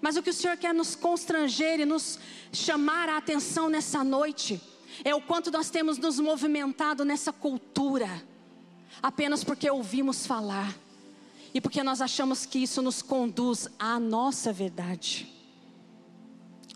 [0.00, 2.18] Mas o que o Senhor quer nos constranger e nos
[2.52, 4.60] chamar a atenção nessa noite
[5.04, 8.08] é o quanto nós temos nos movimentado nessa cultura,
[9.02, 10.74] apenas porque ouvimos falar
[11.52, 15.28] e porque nós achamos que isso nos conduz à nossa verdade.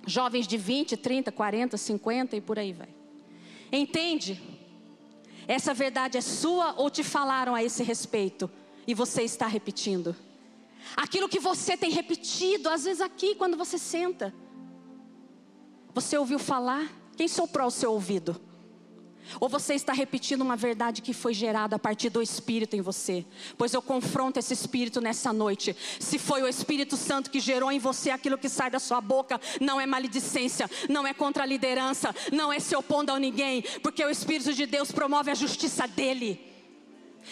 [0.07, 2.89] Jovens de 20, 30, 40, 50 e por aí vai.
[3.73, 4.41] Entende?
[5.47, 8.51] Essa verdade é sua ou te falaram a esse respeito
[8.87, 10.15] e você está repetindo?
[10.97, 14.35] Aquilo que você tem repetido, às vezes aqui, quando você senta.
[15.95, 16.91] Você ouviu falar?
[17.17, 18.41] Quem soprou o seu ouvido?
[19.41, 23.25] Ou você está repetindo uma verdade que foi gerada a partir do Espírito em você?
[23.59, 25.77] Pois eu confronto esse Espírito nessa noite.
[25.99, 29.41] Se foi o Espírito Santo que gerou em você aquilo que sai da sua boca,
[29.61, 34.05] não é maledicência, não é contra a liderança, não é se opondo a ninguém, porque
[34.05, 36.54] o Espírito de Deus promove a justiça dele.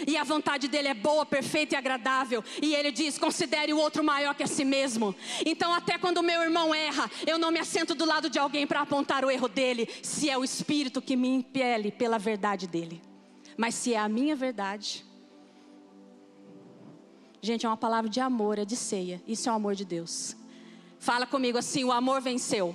[0.06, 2.42] E a vontade dele é boa, perfeita e agradável.
[2.60, 5.14] E ele diz: considere o outro maior que a si mesmo.
[5.44, 8.66] Então, até quando o meu irmão erra, eu não me assento do lado de alguém
[8.66, 13.02] para apontar o erro dele, se é o Espírito que me impele pela verdade dele.
[13.56, 15.04] Mas se é a minha verdade,
[17.44, 19.20] Gente, é uma palavra de amor, é de ceia.
[19.26, 20.36] Isso é o amor de Deus.
[21.00, 22.72] Fala comigo assim: o amor venceu.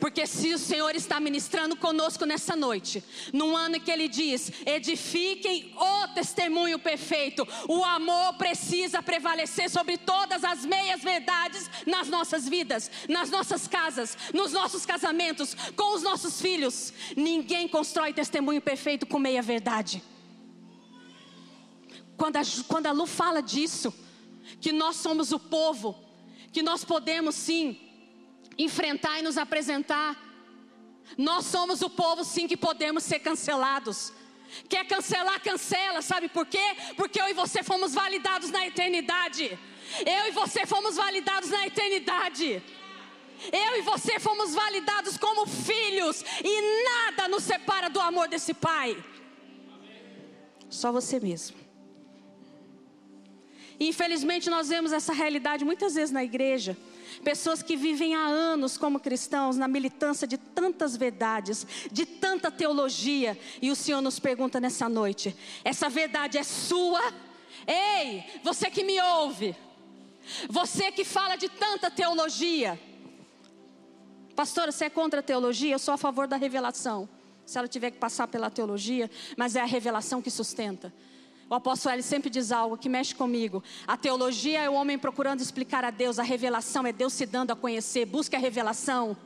[0.00, 3.02] Porque se o Senhor está ministrando conosco nessa noite,
[3.32, 10.44] num ano que Ele diz: edifiquem o testemunho perfeito, o amor precisa prevalecer sobre todas
[10.44, 16.40] as meias verdades nas nossas vidas, nas nossas casas, nos nossos casamentos, com os nossos
[16.40, 16.92] filhos.
[17.16, 20.02] Ninguém constrói testemunho perfeito com meia verdade.
[22.16, 23.92] Quando a, quando a Lu fala disso,
[24.60, 25.98] que nós somos o povo,
[26.52, 27.78] que nós podemos sim
[28.58, 30.16] enfrentar e nos apresentar.
[31.18, 34.12] Nós somos o povo, sim, que podemos ser cancelados.
[34.68, 36.76] Quer cancelar, cancela, sabe por quê?
[36.96, 39.58] Porque eu e você fomos validados na eternidade.
[40.06, 42.62] Eu e você fomos validados na eternidade.
[43.52, 48.96] Eu e você fomos validados como filhos, e nada nos separa do amor desse Pai.
[50.70, 51.56] Só você mesmo.
[53.78, 56.76] infelizmente nós vemos essa realidade muitas vezes na igreja.
[57.24, 63.38] Pessoas que vivem há anos como cristãos na militância de tantas verdades, de tanta teologia,
[63.62, 65.34] e o Senhor nos pergunta nessa noite:
[65.64, 67.00] essa verdade é sua?
[67.66, 69.56] Ei, você que me ouve,
[70.50, 72.78] você que fala de tanta teologia,
[74.36, 75.72] pastora, você é contra a teologia?
[75.72, 77.08] Eu sou a favor da revelação.
[77.46, 80.92] Se ela tiver que passar pela teologia, mas é a revelação que sustenta.
[81.48, 83.62] O apóstolo ele sempre diz algo que mexe comigo.
[83.86, 87.50] A teologia é o homem procurando explicar a Deus, a revelação é Deus se dando
[87.50, 88.06] a conhecer.
[88.06, 89.16] Busque a revelação.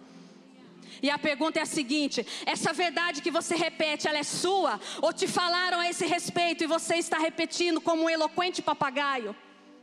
[1.02, 4.80] E a pergunta é a seguinte: essa verdade que você repete, ela é sua?
[5.00, 9.34] Ou te falaram a esse respeito e você está repetindo como um eloquente papagaio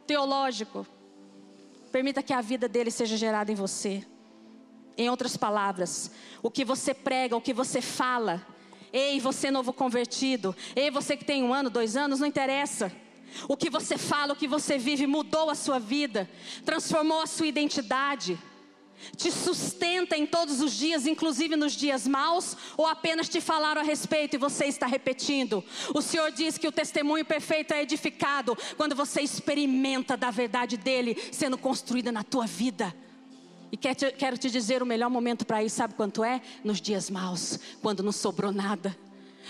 [0.06, 0.86] teológico?
[1.92, 4.06] Permita que a vida dele seja gerada em você.
[4.98, 8.46] Em outras palavras, o que você prega, o que você fala,
[8.96, 10.56] Ei, você novo convertido.
[10.74, 12.90] Ei, você que tem um ano, dois anos, não interessa.
[13.46, 16.30] O que você fala, o que você vive mudou a sua vida,
[16.64, 18.40] transformou a sua identidade,
[19.18, 23.84] te sustenta em todos os dias, inclusive nos dias maus, ou apenas te falaram a
[23.84, 25.62] respeito e você está repetindo.
[25.94, 31.18] O Senhor diz que o testemunho perfeito é edificado quando você experimenta da verdade dele
[31.34, 32.96] sendo construída na tua vida.
[33.76, 36.40] E quero te dizer o melhor momento para ir, sabe quanto é?
[36.64, 38.98] Nos dias maus, quando não sobrou nada.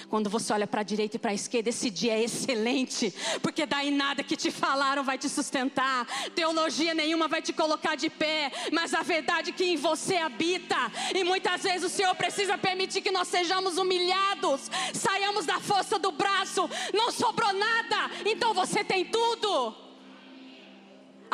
[0.10, 3.68] Quando você olha para a direita e para a esquerda, esse dia é excelente, porque
[3.68, 8.52] daí nada que te falaram vai te sustentar, teologia nenhuma vai te colocar de pé,
[8.74, 10.76] mas a verdade que em você habita,
[11.14, 16.12] e muitas vezes o Senhor precisa permitir que nós sejamos humilhados, saiamos da força do
[16.12, 19.85] braço, não sobrou nada, então você tem tudo.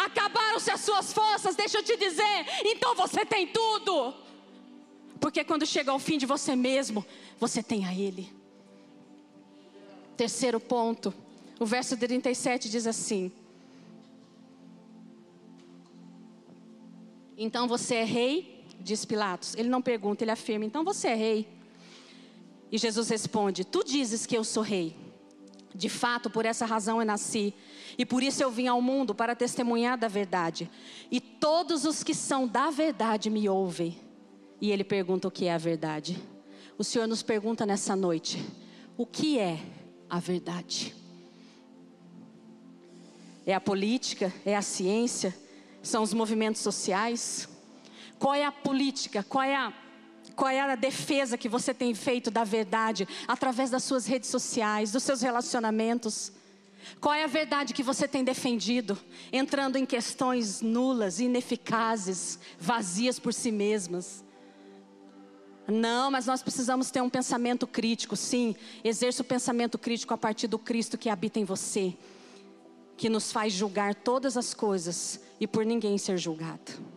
[0.06, 2.46] Acabaram-se as suas forças, deixa eu te dizer.
[2.66, 4.14] Então você tem tudo.
[5.20, 7.06] Porque quando chega ao fim de você mesmo,
[7.40, 8.32] você tem a Ele.
[10.18, 11.14] Terceiro ponto,
[11.60, 13.32] o verso 37 diz assim:
[17.38, 18.64] Então você é rei?
[18.80, 19.56] Diz Pilatos.
[19.56, 21.48] Ele não pergunta, ele afirma: Então você é rei?
[22.72, 24.96] E Jesus responde: Tu dizes que eu sou rei.
[25.74, 27.54] De fato, por essa razão eu nasci,
[28.02, 30.68] e por isso eu vim ao mundo para testemunhar da verdade.
[31.12, 33.96] E todos os que são da verdade me ouvem.
[34.60, 36.20] E ele pergunta o que é a verdade.
[36.80, 38.44] O Senhor nos pergunta nessa noite:
[38.98, 39.60] o que é
[40.10, 40.96] a verdade?
[43.46, 44.34] É a política?
[44.44, 45.38] É a ciência?
[45.84, 47.48] São os movimentos sociais?
[48.18, 49.22] Qual é a política?
[49.22, 49.72] Qual é a
[50.36, 54.92] qual é a defesa que você tem feito da verdade através das suas redes sociais,
[54.92, 56.41] dos seus relacionamentos?
[57.00, 58.98] Qual é a verdade que você tem defendido,
[59.32, 64.24] entrando em questões nulas, ineficazes, vazias por si mesmas?
[65.68, 68.56] Não, mas nós precisamos ter um pensamento crítico, sim.
[68.84, 71.94] Exerça o pensamento crítico a partir do Cristo que habita em você,
[72.98, 76.92] que nos faz julgar todas as coisas e por ninguém ser julgado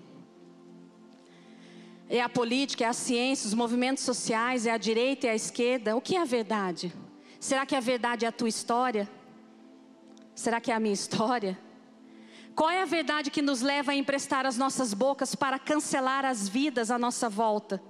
[2.09, 5.97] é a política, é a ciência, os movimentos sociais, é a direita e a esquerda.
[5.97, 6.93] O que é a verdade?
[7.41, 9.09] Será que a verdade é a tua história?
[10.35, 11.59] Será que é a minha história?
[12.55, 16.49] Qual é a verdade que nos leva a emprestar as nossas bocas para cancelar as
[16.49, 17.83] vidas à nossa volta?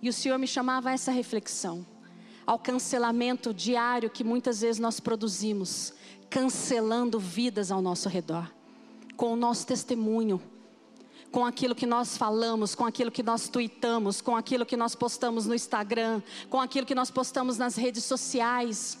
[0.00, 1.84] E o Senhor me chamava a essa reflexão,
[2.46, 5.92] ao cancelamento diário que muitas vezes nós produzimos,
[6.30, 8.50] cancelando vidas ao nosso redor,
[9.16, 10.40] com o nosso testemunho
[11.30, 15.46] com aquilo que nós falamos, com aquilo que nós tweetamos, com aquilo que nós postamos
[15.46, 18.98] no Instagram, com aquilo que nós postamos nas redes sociais,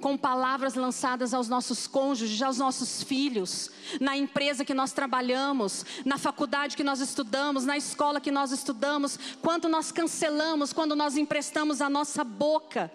[0.00, 3.70] com palavras lançadas aos nossos cônjuges, aos nossos filhos,
[4.00, 9.18] na empresa que nós trabalhamos, na faculdade que nós estudamos, na escola que nós estudamos,
[9.42, 12.90] quanto nós cancelamos quando nós emprestamos a nossa boca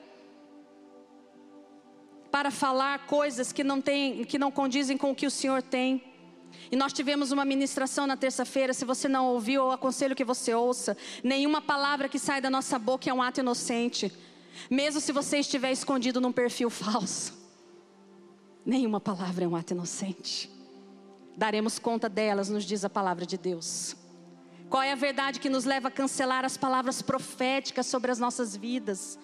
[2.31, 6.03] para falar coisas que não, tem, que não condizem com o que o Senhor tem.
[6.71, 8.73] E nós tivemos uma ministração na terça-feira.
[8.73, 10.97] Se você não ouviu, eu aconselho que você ouça.
[11.23, 14.11] Nenhuma palavra que sai da nossa boca é um ato inocente,
[14.69, 17.33] mesmo se você estiver escondido num perfil falso.
[18.65, 20.49] Nenhuma palavra é um ato inocente.
[21.37, 23.95] Daremos conta delas, nos diz a palavra de Deus.
[24.69, 28.55] Qual é a verdade que nos leva a cancelar as palavras proféticas sobre as nossas
[28.55, 29.19] vidas?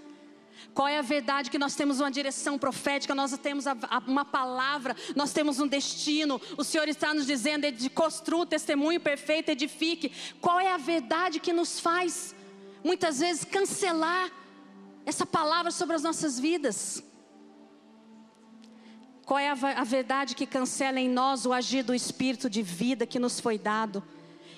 [0.73, 4.23] Qual é a verdade que nós temos uma direção profética, nós temos a, a, uma
[4.23, 6.39] palavra, nós temos um destino.
[6.57, 10.11] O Senhor está nos dizendo: construa o testemunho perfeito, edifique.
[10.39, 12.35] Qual é a verdade que nos faz,
[12.83, 14.31] muitas vezes, cancelar
[15.05, 17.03] essa palavra sobre as nossas vidas?
[19.25, 23.05] Qual é a, a verdade que cancela em nós o agir do Espírito de vida
[23.05, 24.03] que nos foi dado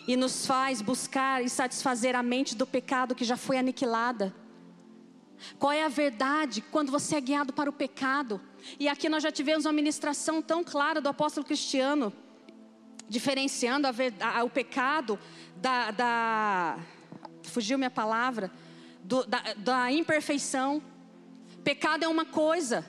[0.08, 4.34] e nos faz buscar e satisfazer a mente do pecado que já foi aniquilada?
[5.60, 8.39] Qual é a verdade quando você é guiado para o pecado?
[8.80, 12.14] E aqui nós já tivemos uma ministração tão clara do apóstolo Cristiano,
[13.08, 15.20] diferenciando a verdade, o pecado
[15.58, 16.80] da, da,
[17.44, 18.52] fugiu minha palavra,
[19.04, 20.82] do, da, da imperfeição.
[21.64, 22.86] Pecado é uma coisa,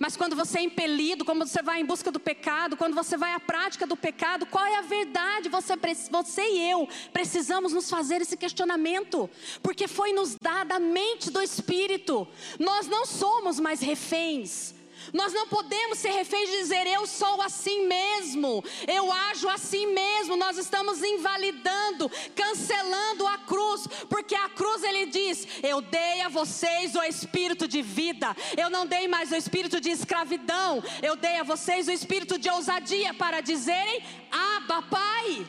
[0.00, 3.32] mas quando você é impelido, quando você vai em busca do pecado, quando você vai
[3.32, 5.48] à prática do pecado, qual é a verdade?
[5.48, 5.74] Você,
[6.10, 9.30] você e eu precisamos nos fazer esse questionamento,
[9.62, 12.26] porque foi nos dada a mente do Espírito.
[12.58, 14.75] Nós não somos mais reféns
[15.12, 20.36] nós não podemos ser reféns de dizer eu sou assim mesmo, eu ajo assim mesmo.
[20.36, 26.94] Nós estamos invalidando, cancelando a cruz, porque a cruz ele diz: Eu dei a vocês
[26.94, 31.42] o espírito de vida, eu não dei mais o espírito de escravidão, eu dei a
[31.42, 35.46] vocês o espírito de ousadia para dizerem: Abba, Pai.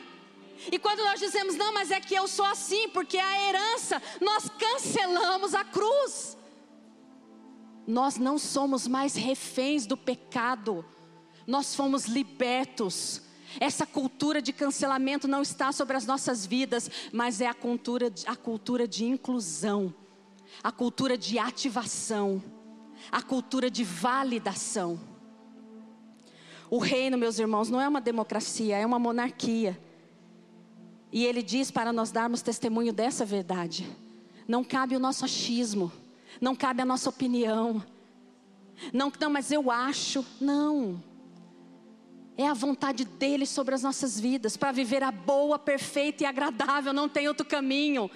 [0.72, 4.02] E quando nós dizemos, não, mas é que eu sou assim, porque é a herança,
[4.20, 6.37] nós cancelamos a cruz.
[7.88, 10.84] Nós não somos mais reféns do pecado,
[11.46, 13.22] nós fomos libertos.
[13.58, 18.36] Essa cultura de cancelamento não está sobre as nossas vidas, mas é a cultura, a
[18.36, 19.94] cultura de inclusão,
[20.62, 22.42] a cultura de ativação,
[23.10, 25.00] a cultura de validação.
[26.68, 29.80] O reino, meus irmãos, não é uma democracia, é uma monarquia.
[31.10, 33.88] E ele diz para nós darmos testemunho dessa verdade.
[34.46, 35.90] Não cabe o nosso achismo
[36.40, 37.84] não cabe a nossa opinião.
[38.92, 40.24] Não, não, mas eu acho.
[40.40, 41.02] Não.
[42.36, 46.92] É a vontade dele sobre as nossas vidas, para viver a boa, perfeita e agradável,
[46.92, 48.10] não tem outro caminho.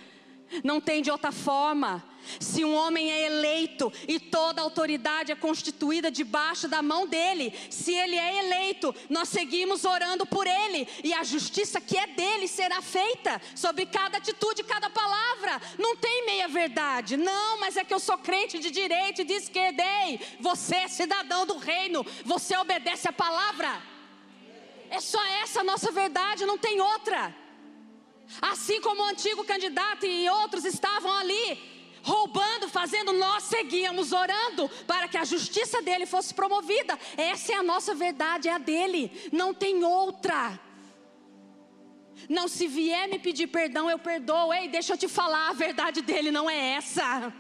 [0.62, 2.04] Não tem de outra forma.
[2.38, 7.92] Se um homem é eleito e toda autoridade é constituída debaixo da mão dele, se
[7.92, 12.80] ele é eleito, nós seguimos orando por ele e a justiça que é dele será
[12.80, 15.60] feita sobre cada atitude, cada palavra.
[15.78, 17.16] Não tem meia verdade.
[17.16, 19.82] Não, mas é que eu sou crente de direito e de esquerda.
[20.04, 23.82] Ei, você é cidadão do reino, você obedece a palavra.
[24.90, 27.34] É só essa a nossa verdade, não tem outra.
[28.40, 35.09] Assim como o antigo candidato e outros estavam ali, roubando, fazendo, nós seguíamos orando para
[35.09, 36.98] que a justiça dele fosse promovida.
[37.16, 40.59] Essa é a nossa verdade, é a dele, não tem outra.
[42.28, 44.53] Não, se vier me pedir perdão, eu perdoo.
[44.53, 47.32] Ei, deixa eu te falar, a verdade dele não é essa.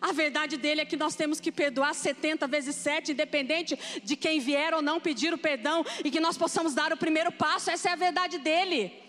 [0.00, 4.40] A verdade dele é que nós temos que perdoar 70 vezes 7, independente de quem
[4.40, 7.70] vier ou não pedir o perdão, e que nós possamos dar o primeiro passo.
[7.70, 9.05] Essa é a verdade dele.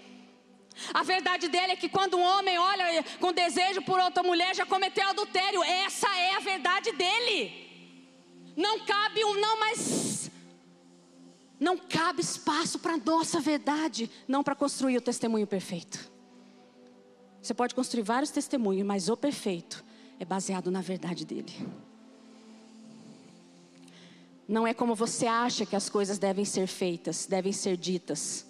[0.94, 4.66] A verdade dele é que quando um homem olha com desejo por outra mulher, já
[4.66, 5.64] cometeu adultério.
[5.64, 7.68] Essa é a verdade dele.
[8.56, 10.32] Não cabe um não, mas
[11.60, 16.12] não cabe espaço para nossa verdade, não para construir o testemunho perfeito.
[17.42, 19.84] Você pode construir vários testemunhos, mas o perfeito
[20.20, 21.54] é baseado na verdade dele.
[24.48, 28.47] Não é como você acha que as coisas devem ser feitas, devem ser ditas.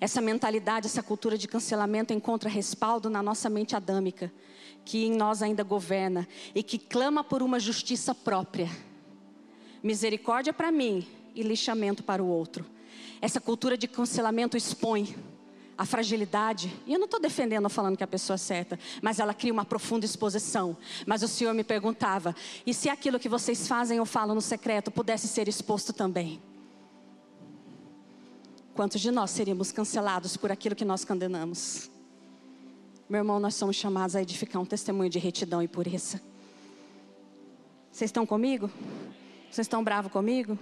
[0.00, 4.32] Essa mentalidade, essa cultura de cancelamento encontra respaldo na nossa mente adâmica,
[4.84, 8.70] que em nós ainda governa e que clama por uma justiça própria.
[9.82, 12.64] Misericórdia para mim e lixamento para o outro.
[13.20, 15.14] Essa cultura de cancelamento expõe
[15.76, 19.18] a fragilidade, e eu não estou defendendo ou falando que a pessoa é certa, mas
[19.18, 20.76] ela cria uma profunda exposição.
[21.04, 22.34] Mas o Senhor me perguntava:
[22.64, 26.40] e se aquilo que vocês fazem ou falam no secreto pudesse ser exposto também?
[28.74, 31.88] Quantos de nós seríamos cancelados por aquilo que nós condenamos?
[33.08, 36.20] Meu irmão, nós somos chamados a edificar um testemunho de retidão e pureza.
[37.92, 38.68] Vocês estão comigo?
[39.48, 40.58] Vocês estão bravos comigo?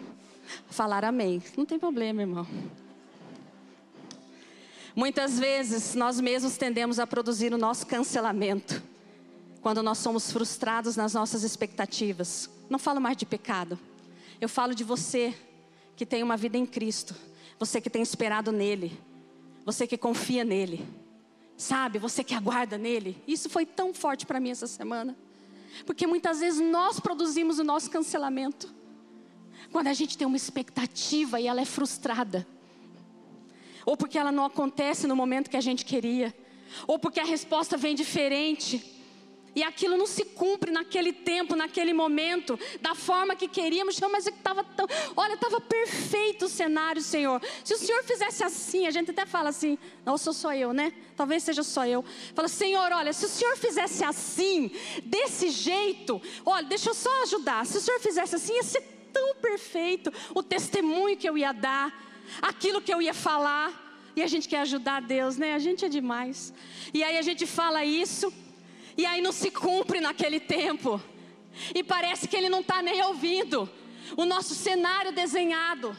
[0.68, 1.42] Falar amém.
[1.56, 2.46] Não tem problema, irmão.
[4.94, 8.82] Muitas vezes nós mesmos tendemos a produzir o nosso cancelamento.
[9.62, 12.50] quando nós somos frustrados nas nossas expectativas.
[12.68, 13.78] Não falo mais de pecado.
[14.40, 15.32] Eu falo de você
[15.96, 17.14] que tem uma vida em Cristo,
[17.62, 18.98] você que tem esperado nele,
[19.64, 20.84] você que confia nele,
[21.56, 21.96] sabe?
[22.00, 23.16] Você que aguarda nele.
[23.24, 25.16] Isso foi tão forte para mim essa semana,
[25.86, 28.74] porque muitas vezes nós produzimos o nosso cancelamento
[29.70, 32.44] quando a gente tem uma expectativa e ela é frustrada,
[33.86, 36.34] ou porque ela não acontece no momento que a gente queria,
[36.84, 38.84] ou porque a resposta vem diferente.
[39.54, 44.00] E aquilo não se cumpre naquele tempo, naquele momento, da forma que queríamos.
[44.10, 44.86] Mas estava tão.
[45.14, 47.40] Olha, estava perfeito o cenário, Senhor.
[47.62, 50.92] Se o Senhor fizesse assim, a gente até fala assim, não sou só eu, né?
[51.16, 52.02] Talvez seja só eu.
[52.34, 54.70] Fala, Senhor, olha, se o Senhor fizesse assim,
[55.04, 57.66] desse jeito, olha, deixa eu só ajudar.
[57.66, 58.82] Se o Senhor fizesse assim, ia ser
[59.12, 61.92] tão perfeito o testemunho que eu ia dar,
[62.40, 63.80] aquilo que eu ia falar.
[64.16, 65.54] E a gente quer ajudar Deus, né?
[65.54, 66.52] A gente é demais.
[66.92, 68.32] E aí a gente fala isso.
[68.96, 71.00] E aí não se cumpre naquele tempo.
[71.74, 73.68] E parece que ele não está nem ouvindo.
[74.16, 75.96] O nosso cenário desenhado.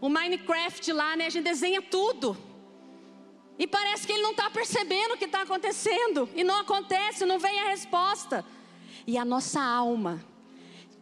[0.00, 1.26] O Minecraft lá, né?
[1.26, 2.36] A gente desenha tudo.
[3.58, 6.28] E parece que ele não está percebendo o que está acontecendo.
[6.34, 8.44] E não acontece, não vem a resposta.
[9.06, 10.24] E a nossa alma,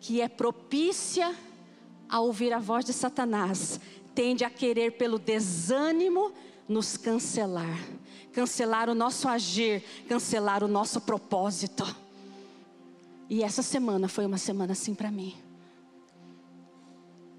[0.01, 1.35] que é propícia
[2.09, 3.81] a ouvir a voz de Satanás,
[4.15, 6.33] tende a querer pelo desânimo
[6.71, 7.79] nos cancelar
[8.33, 11.85] cancelar o nosso agir, cancelar o nosso propósito.
[13.29, 15.35] E essa semana foi uma semana assim para mim.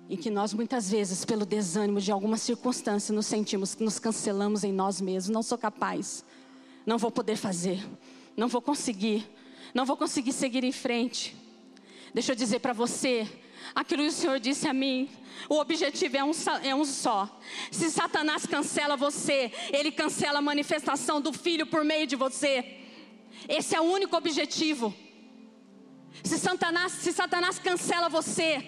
[0.09, 4.63] Em que nós muitas vezes, pelo desânimo de alguma circunstância, nos sentimos que nos cancelamos
[4.63, 5.33] em nós mesmos.
[5.33, 6.25] Não sou capaz,
[6.85, 7.85] não vou poder fazer,
[8.35, 9.27] não vou conseguir,
[9.73, 11.35] não vou conseguir seguir em frente.
[12.13, 13.25] Deixa eu dizer para você,
[13.75, 15.09] aquilo que o Senhor disse a mim,
[15.49, 16.31] o objetivo é um,
[16.63, 17.39] é um só.
[17.71, 22.77] Se Satanás cancela você, ele cancela a manifestação do Filho por meio de você.
[23.47, 24.93] Esse é o único objetivo.
[26.23, 28.63] Se Satanás, se Satanás cancela você,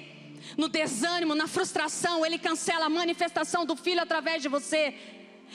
[0.58, 4.96] no desânimo, na frustração, ele cancela a manifestação do Filho através de você.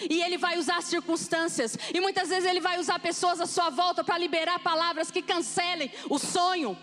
[0.09, 1.77] E ele vai usar circunstâncias.
[1.93, 5.91] E muitas vezes ele vai usar pessoas à sua volta para liberar palavras que cancelem
[6.09, 6.79] o sonho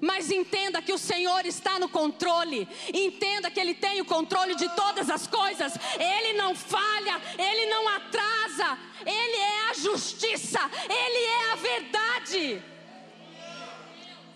[0.00, 2.68] mas entenda que o Senhor está no controle.
[2.92, 5.74] Entenda que Ele tem o controle de todas as coisas.
[5.98, 8.78] Ele não falha, Ele não atrasa.
[9.04, 12.62] Ele é a justiça, Ele é a verdade.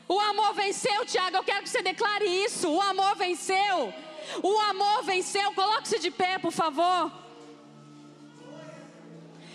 [0.08, 1.36] O amor venceu, Tiago.
[1.36, 2.68] Eu quero que você declare isso.
[2.68, 3.94] O amor venceu.
[4.42, 5.52] O amor venceu.
[5.52, 7.19] Coloque-se de pé, por favor.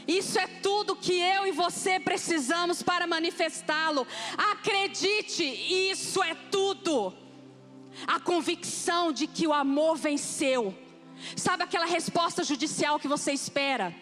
[0.07, 4.05] Isso é tudo que eu e você precisamos para manifestá-lo.
[4.37, 7.13] Acredite, isso é tudo.
[8.05, 10.75] A convicção de que o amor venceu.
[11.35, 13.95] Sabe aquela resposta judicial que você espera?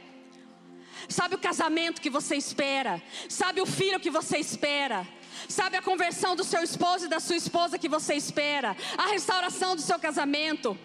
[1.08, 3.02] Sabe o casamento que você espera?
[3.30, 5.08] Sabe o filho que você espera?
[5.48, 8.76] Sabe a conversão do seu esposo e da sua esposa que você espera?
[8.98, 10.78] A restauração do seu casamento?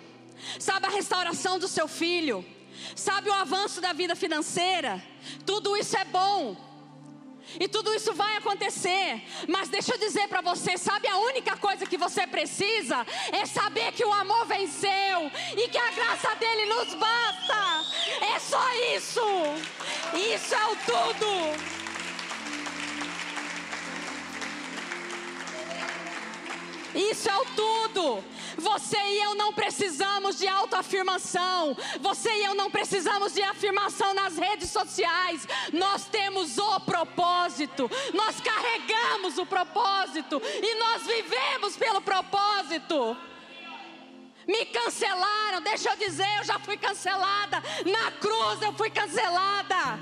[0.58, 2.44] Sabe a restauração do seu filho?
[2.94, 5.02] Sabe o avanço da vida financeira?
[5.44, 6.56] Tudo isso é bom.
[7.58, 9.22] E tudo isso vai acontecer.
[9.48, 13.06] Mas deixa eu dizer para você: sabe a única coisa que você precisa?
[13.32, 17.84] É saber que o amor venceu e que a graça dele nos basta.
[18.34, 18.64] É só
[18.94, 19.20] isso.
[20.34, 21.78] Isso é o tudo.
[26.94, 28.24] Isso é o tudo.
[28.58, 31.76] Você e eu não precisamos de autoafirmação.
[32.00, 35.46] Você e eu não precisamos de afirmação nas redes sociais.
[35.72, 37.88] Nós temos o propósito.
[38.12, 43.16] Nós carregamos o propósito e nós vivemos pelo propósito.
[44.46, 47.62] Me cancelaram, deixa eu dizer, eu já fui cancelada.
[47.86, 50.00] Na cruz eu fui cancelada.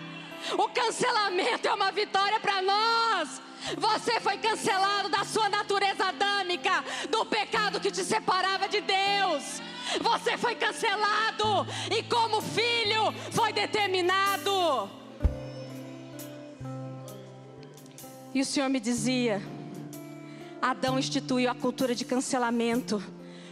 [0.57, 3.43] O cancelamento é uma vitória para nós.
[3.77, 9.61] Você foi cancelado da sua natureza adâmica, do pecado que te separava de Deus.
[10.01, 14.91] Você foi cancelado e, como filho, foi determinado.
[18.35, 19.43] E o Senhor me dizia:
[20.61, 23.03] Adão instituiu a cultura de cancelamento,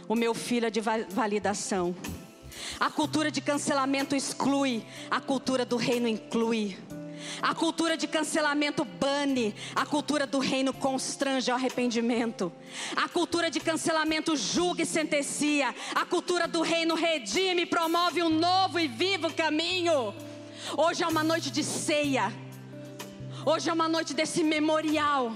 [0.07, 1.95] o meu filho é de validação.
[2.79, 6.77] A cultura de cancelamento exclui, a cultura do reino inclui.
[7.41, 12.51] A cultura de cancelamento bane, a cultura do reino constrange ao arrependimento.
[12.95, 15.73] A cultura de cancelamento julga e sentencia.
[15.93, 20.13] A cultura do reino redime e promove um novo e vivo caminho.
[20.77, 22.33] Hoje é uma noite de ceia.
[23.45, 25.33] Hoje é uma noite desse memorial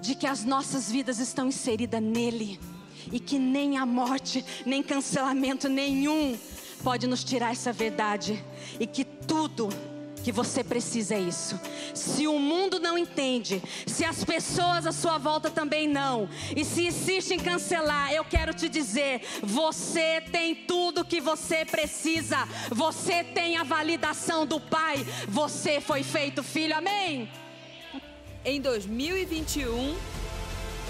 [0.00, 2.60] de que as nossas vidas estão inseridas nele
[3.10, 6.38] e que nem a morte, nem cancelamento nenhum
[6.82, 8.44] pode nos tirar essa verdade
[8.78, 9.70] e que tudo
[10.24, 11.60] que você precisa é isso.
[11.92, 16.86] Se o mundo não entende, se as pessoas à sua volta também não, e se
[16.86, 23.58] insiste em cancelar, eu quero te dizer: você tem tudo que você precisa, você tem
[23.58, 27.28] a validação do Pai, você foi feito filho, amém?
[28.46, 29.94] Em 2021,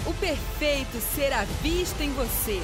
[0.05, 2.61] o perfeito será visto em você.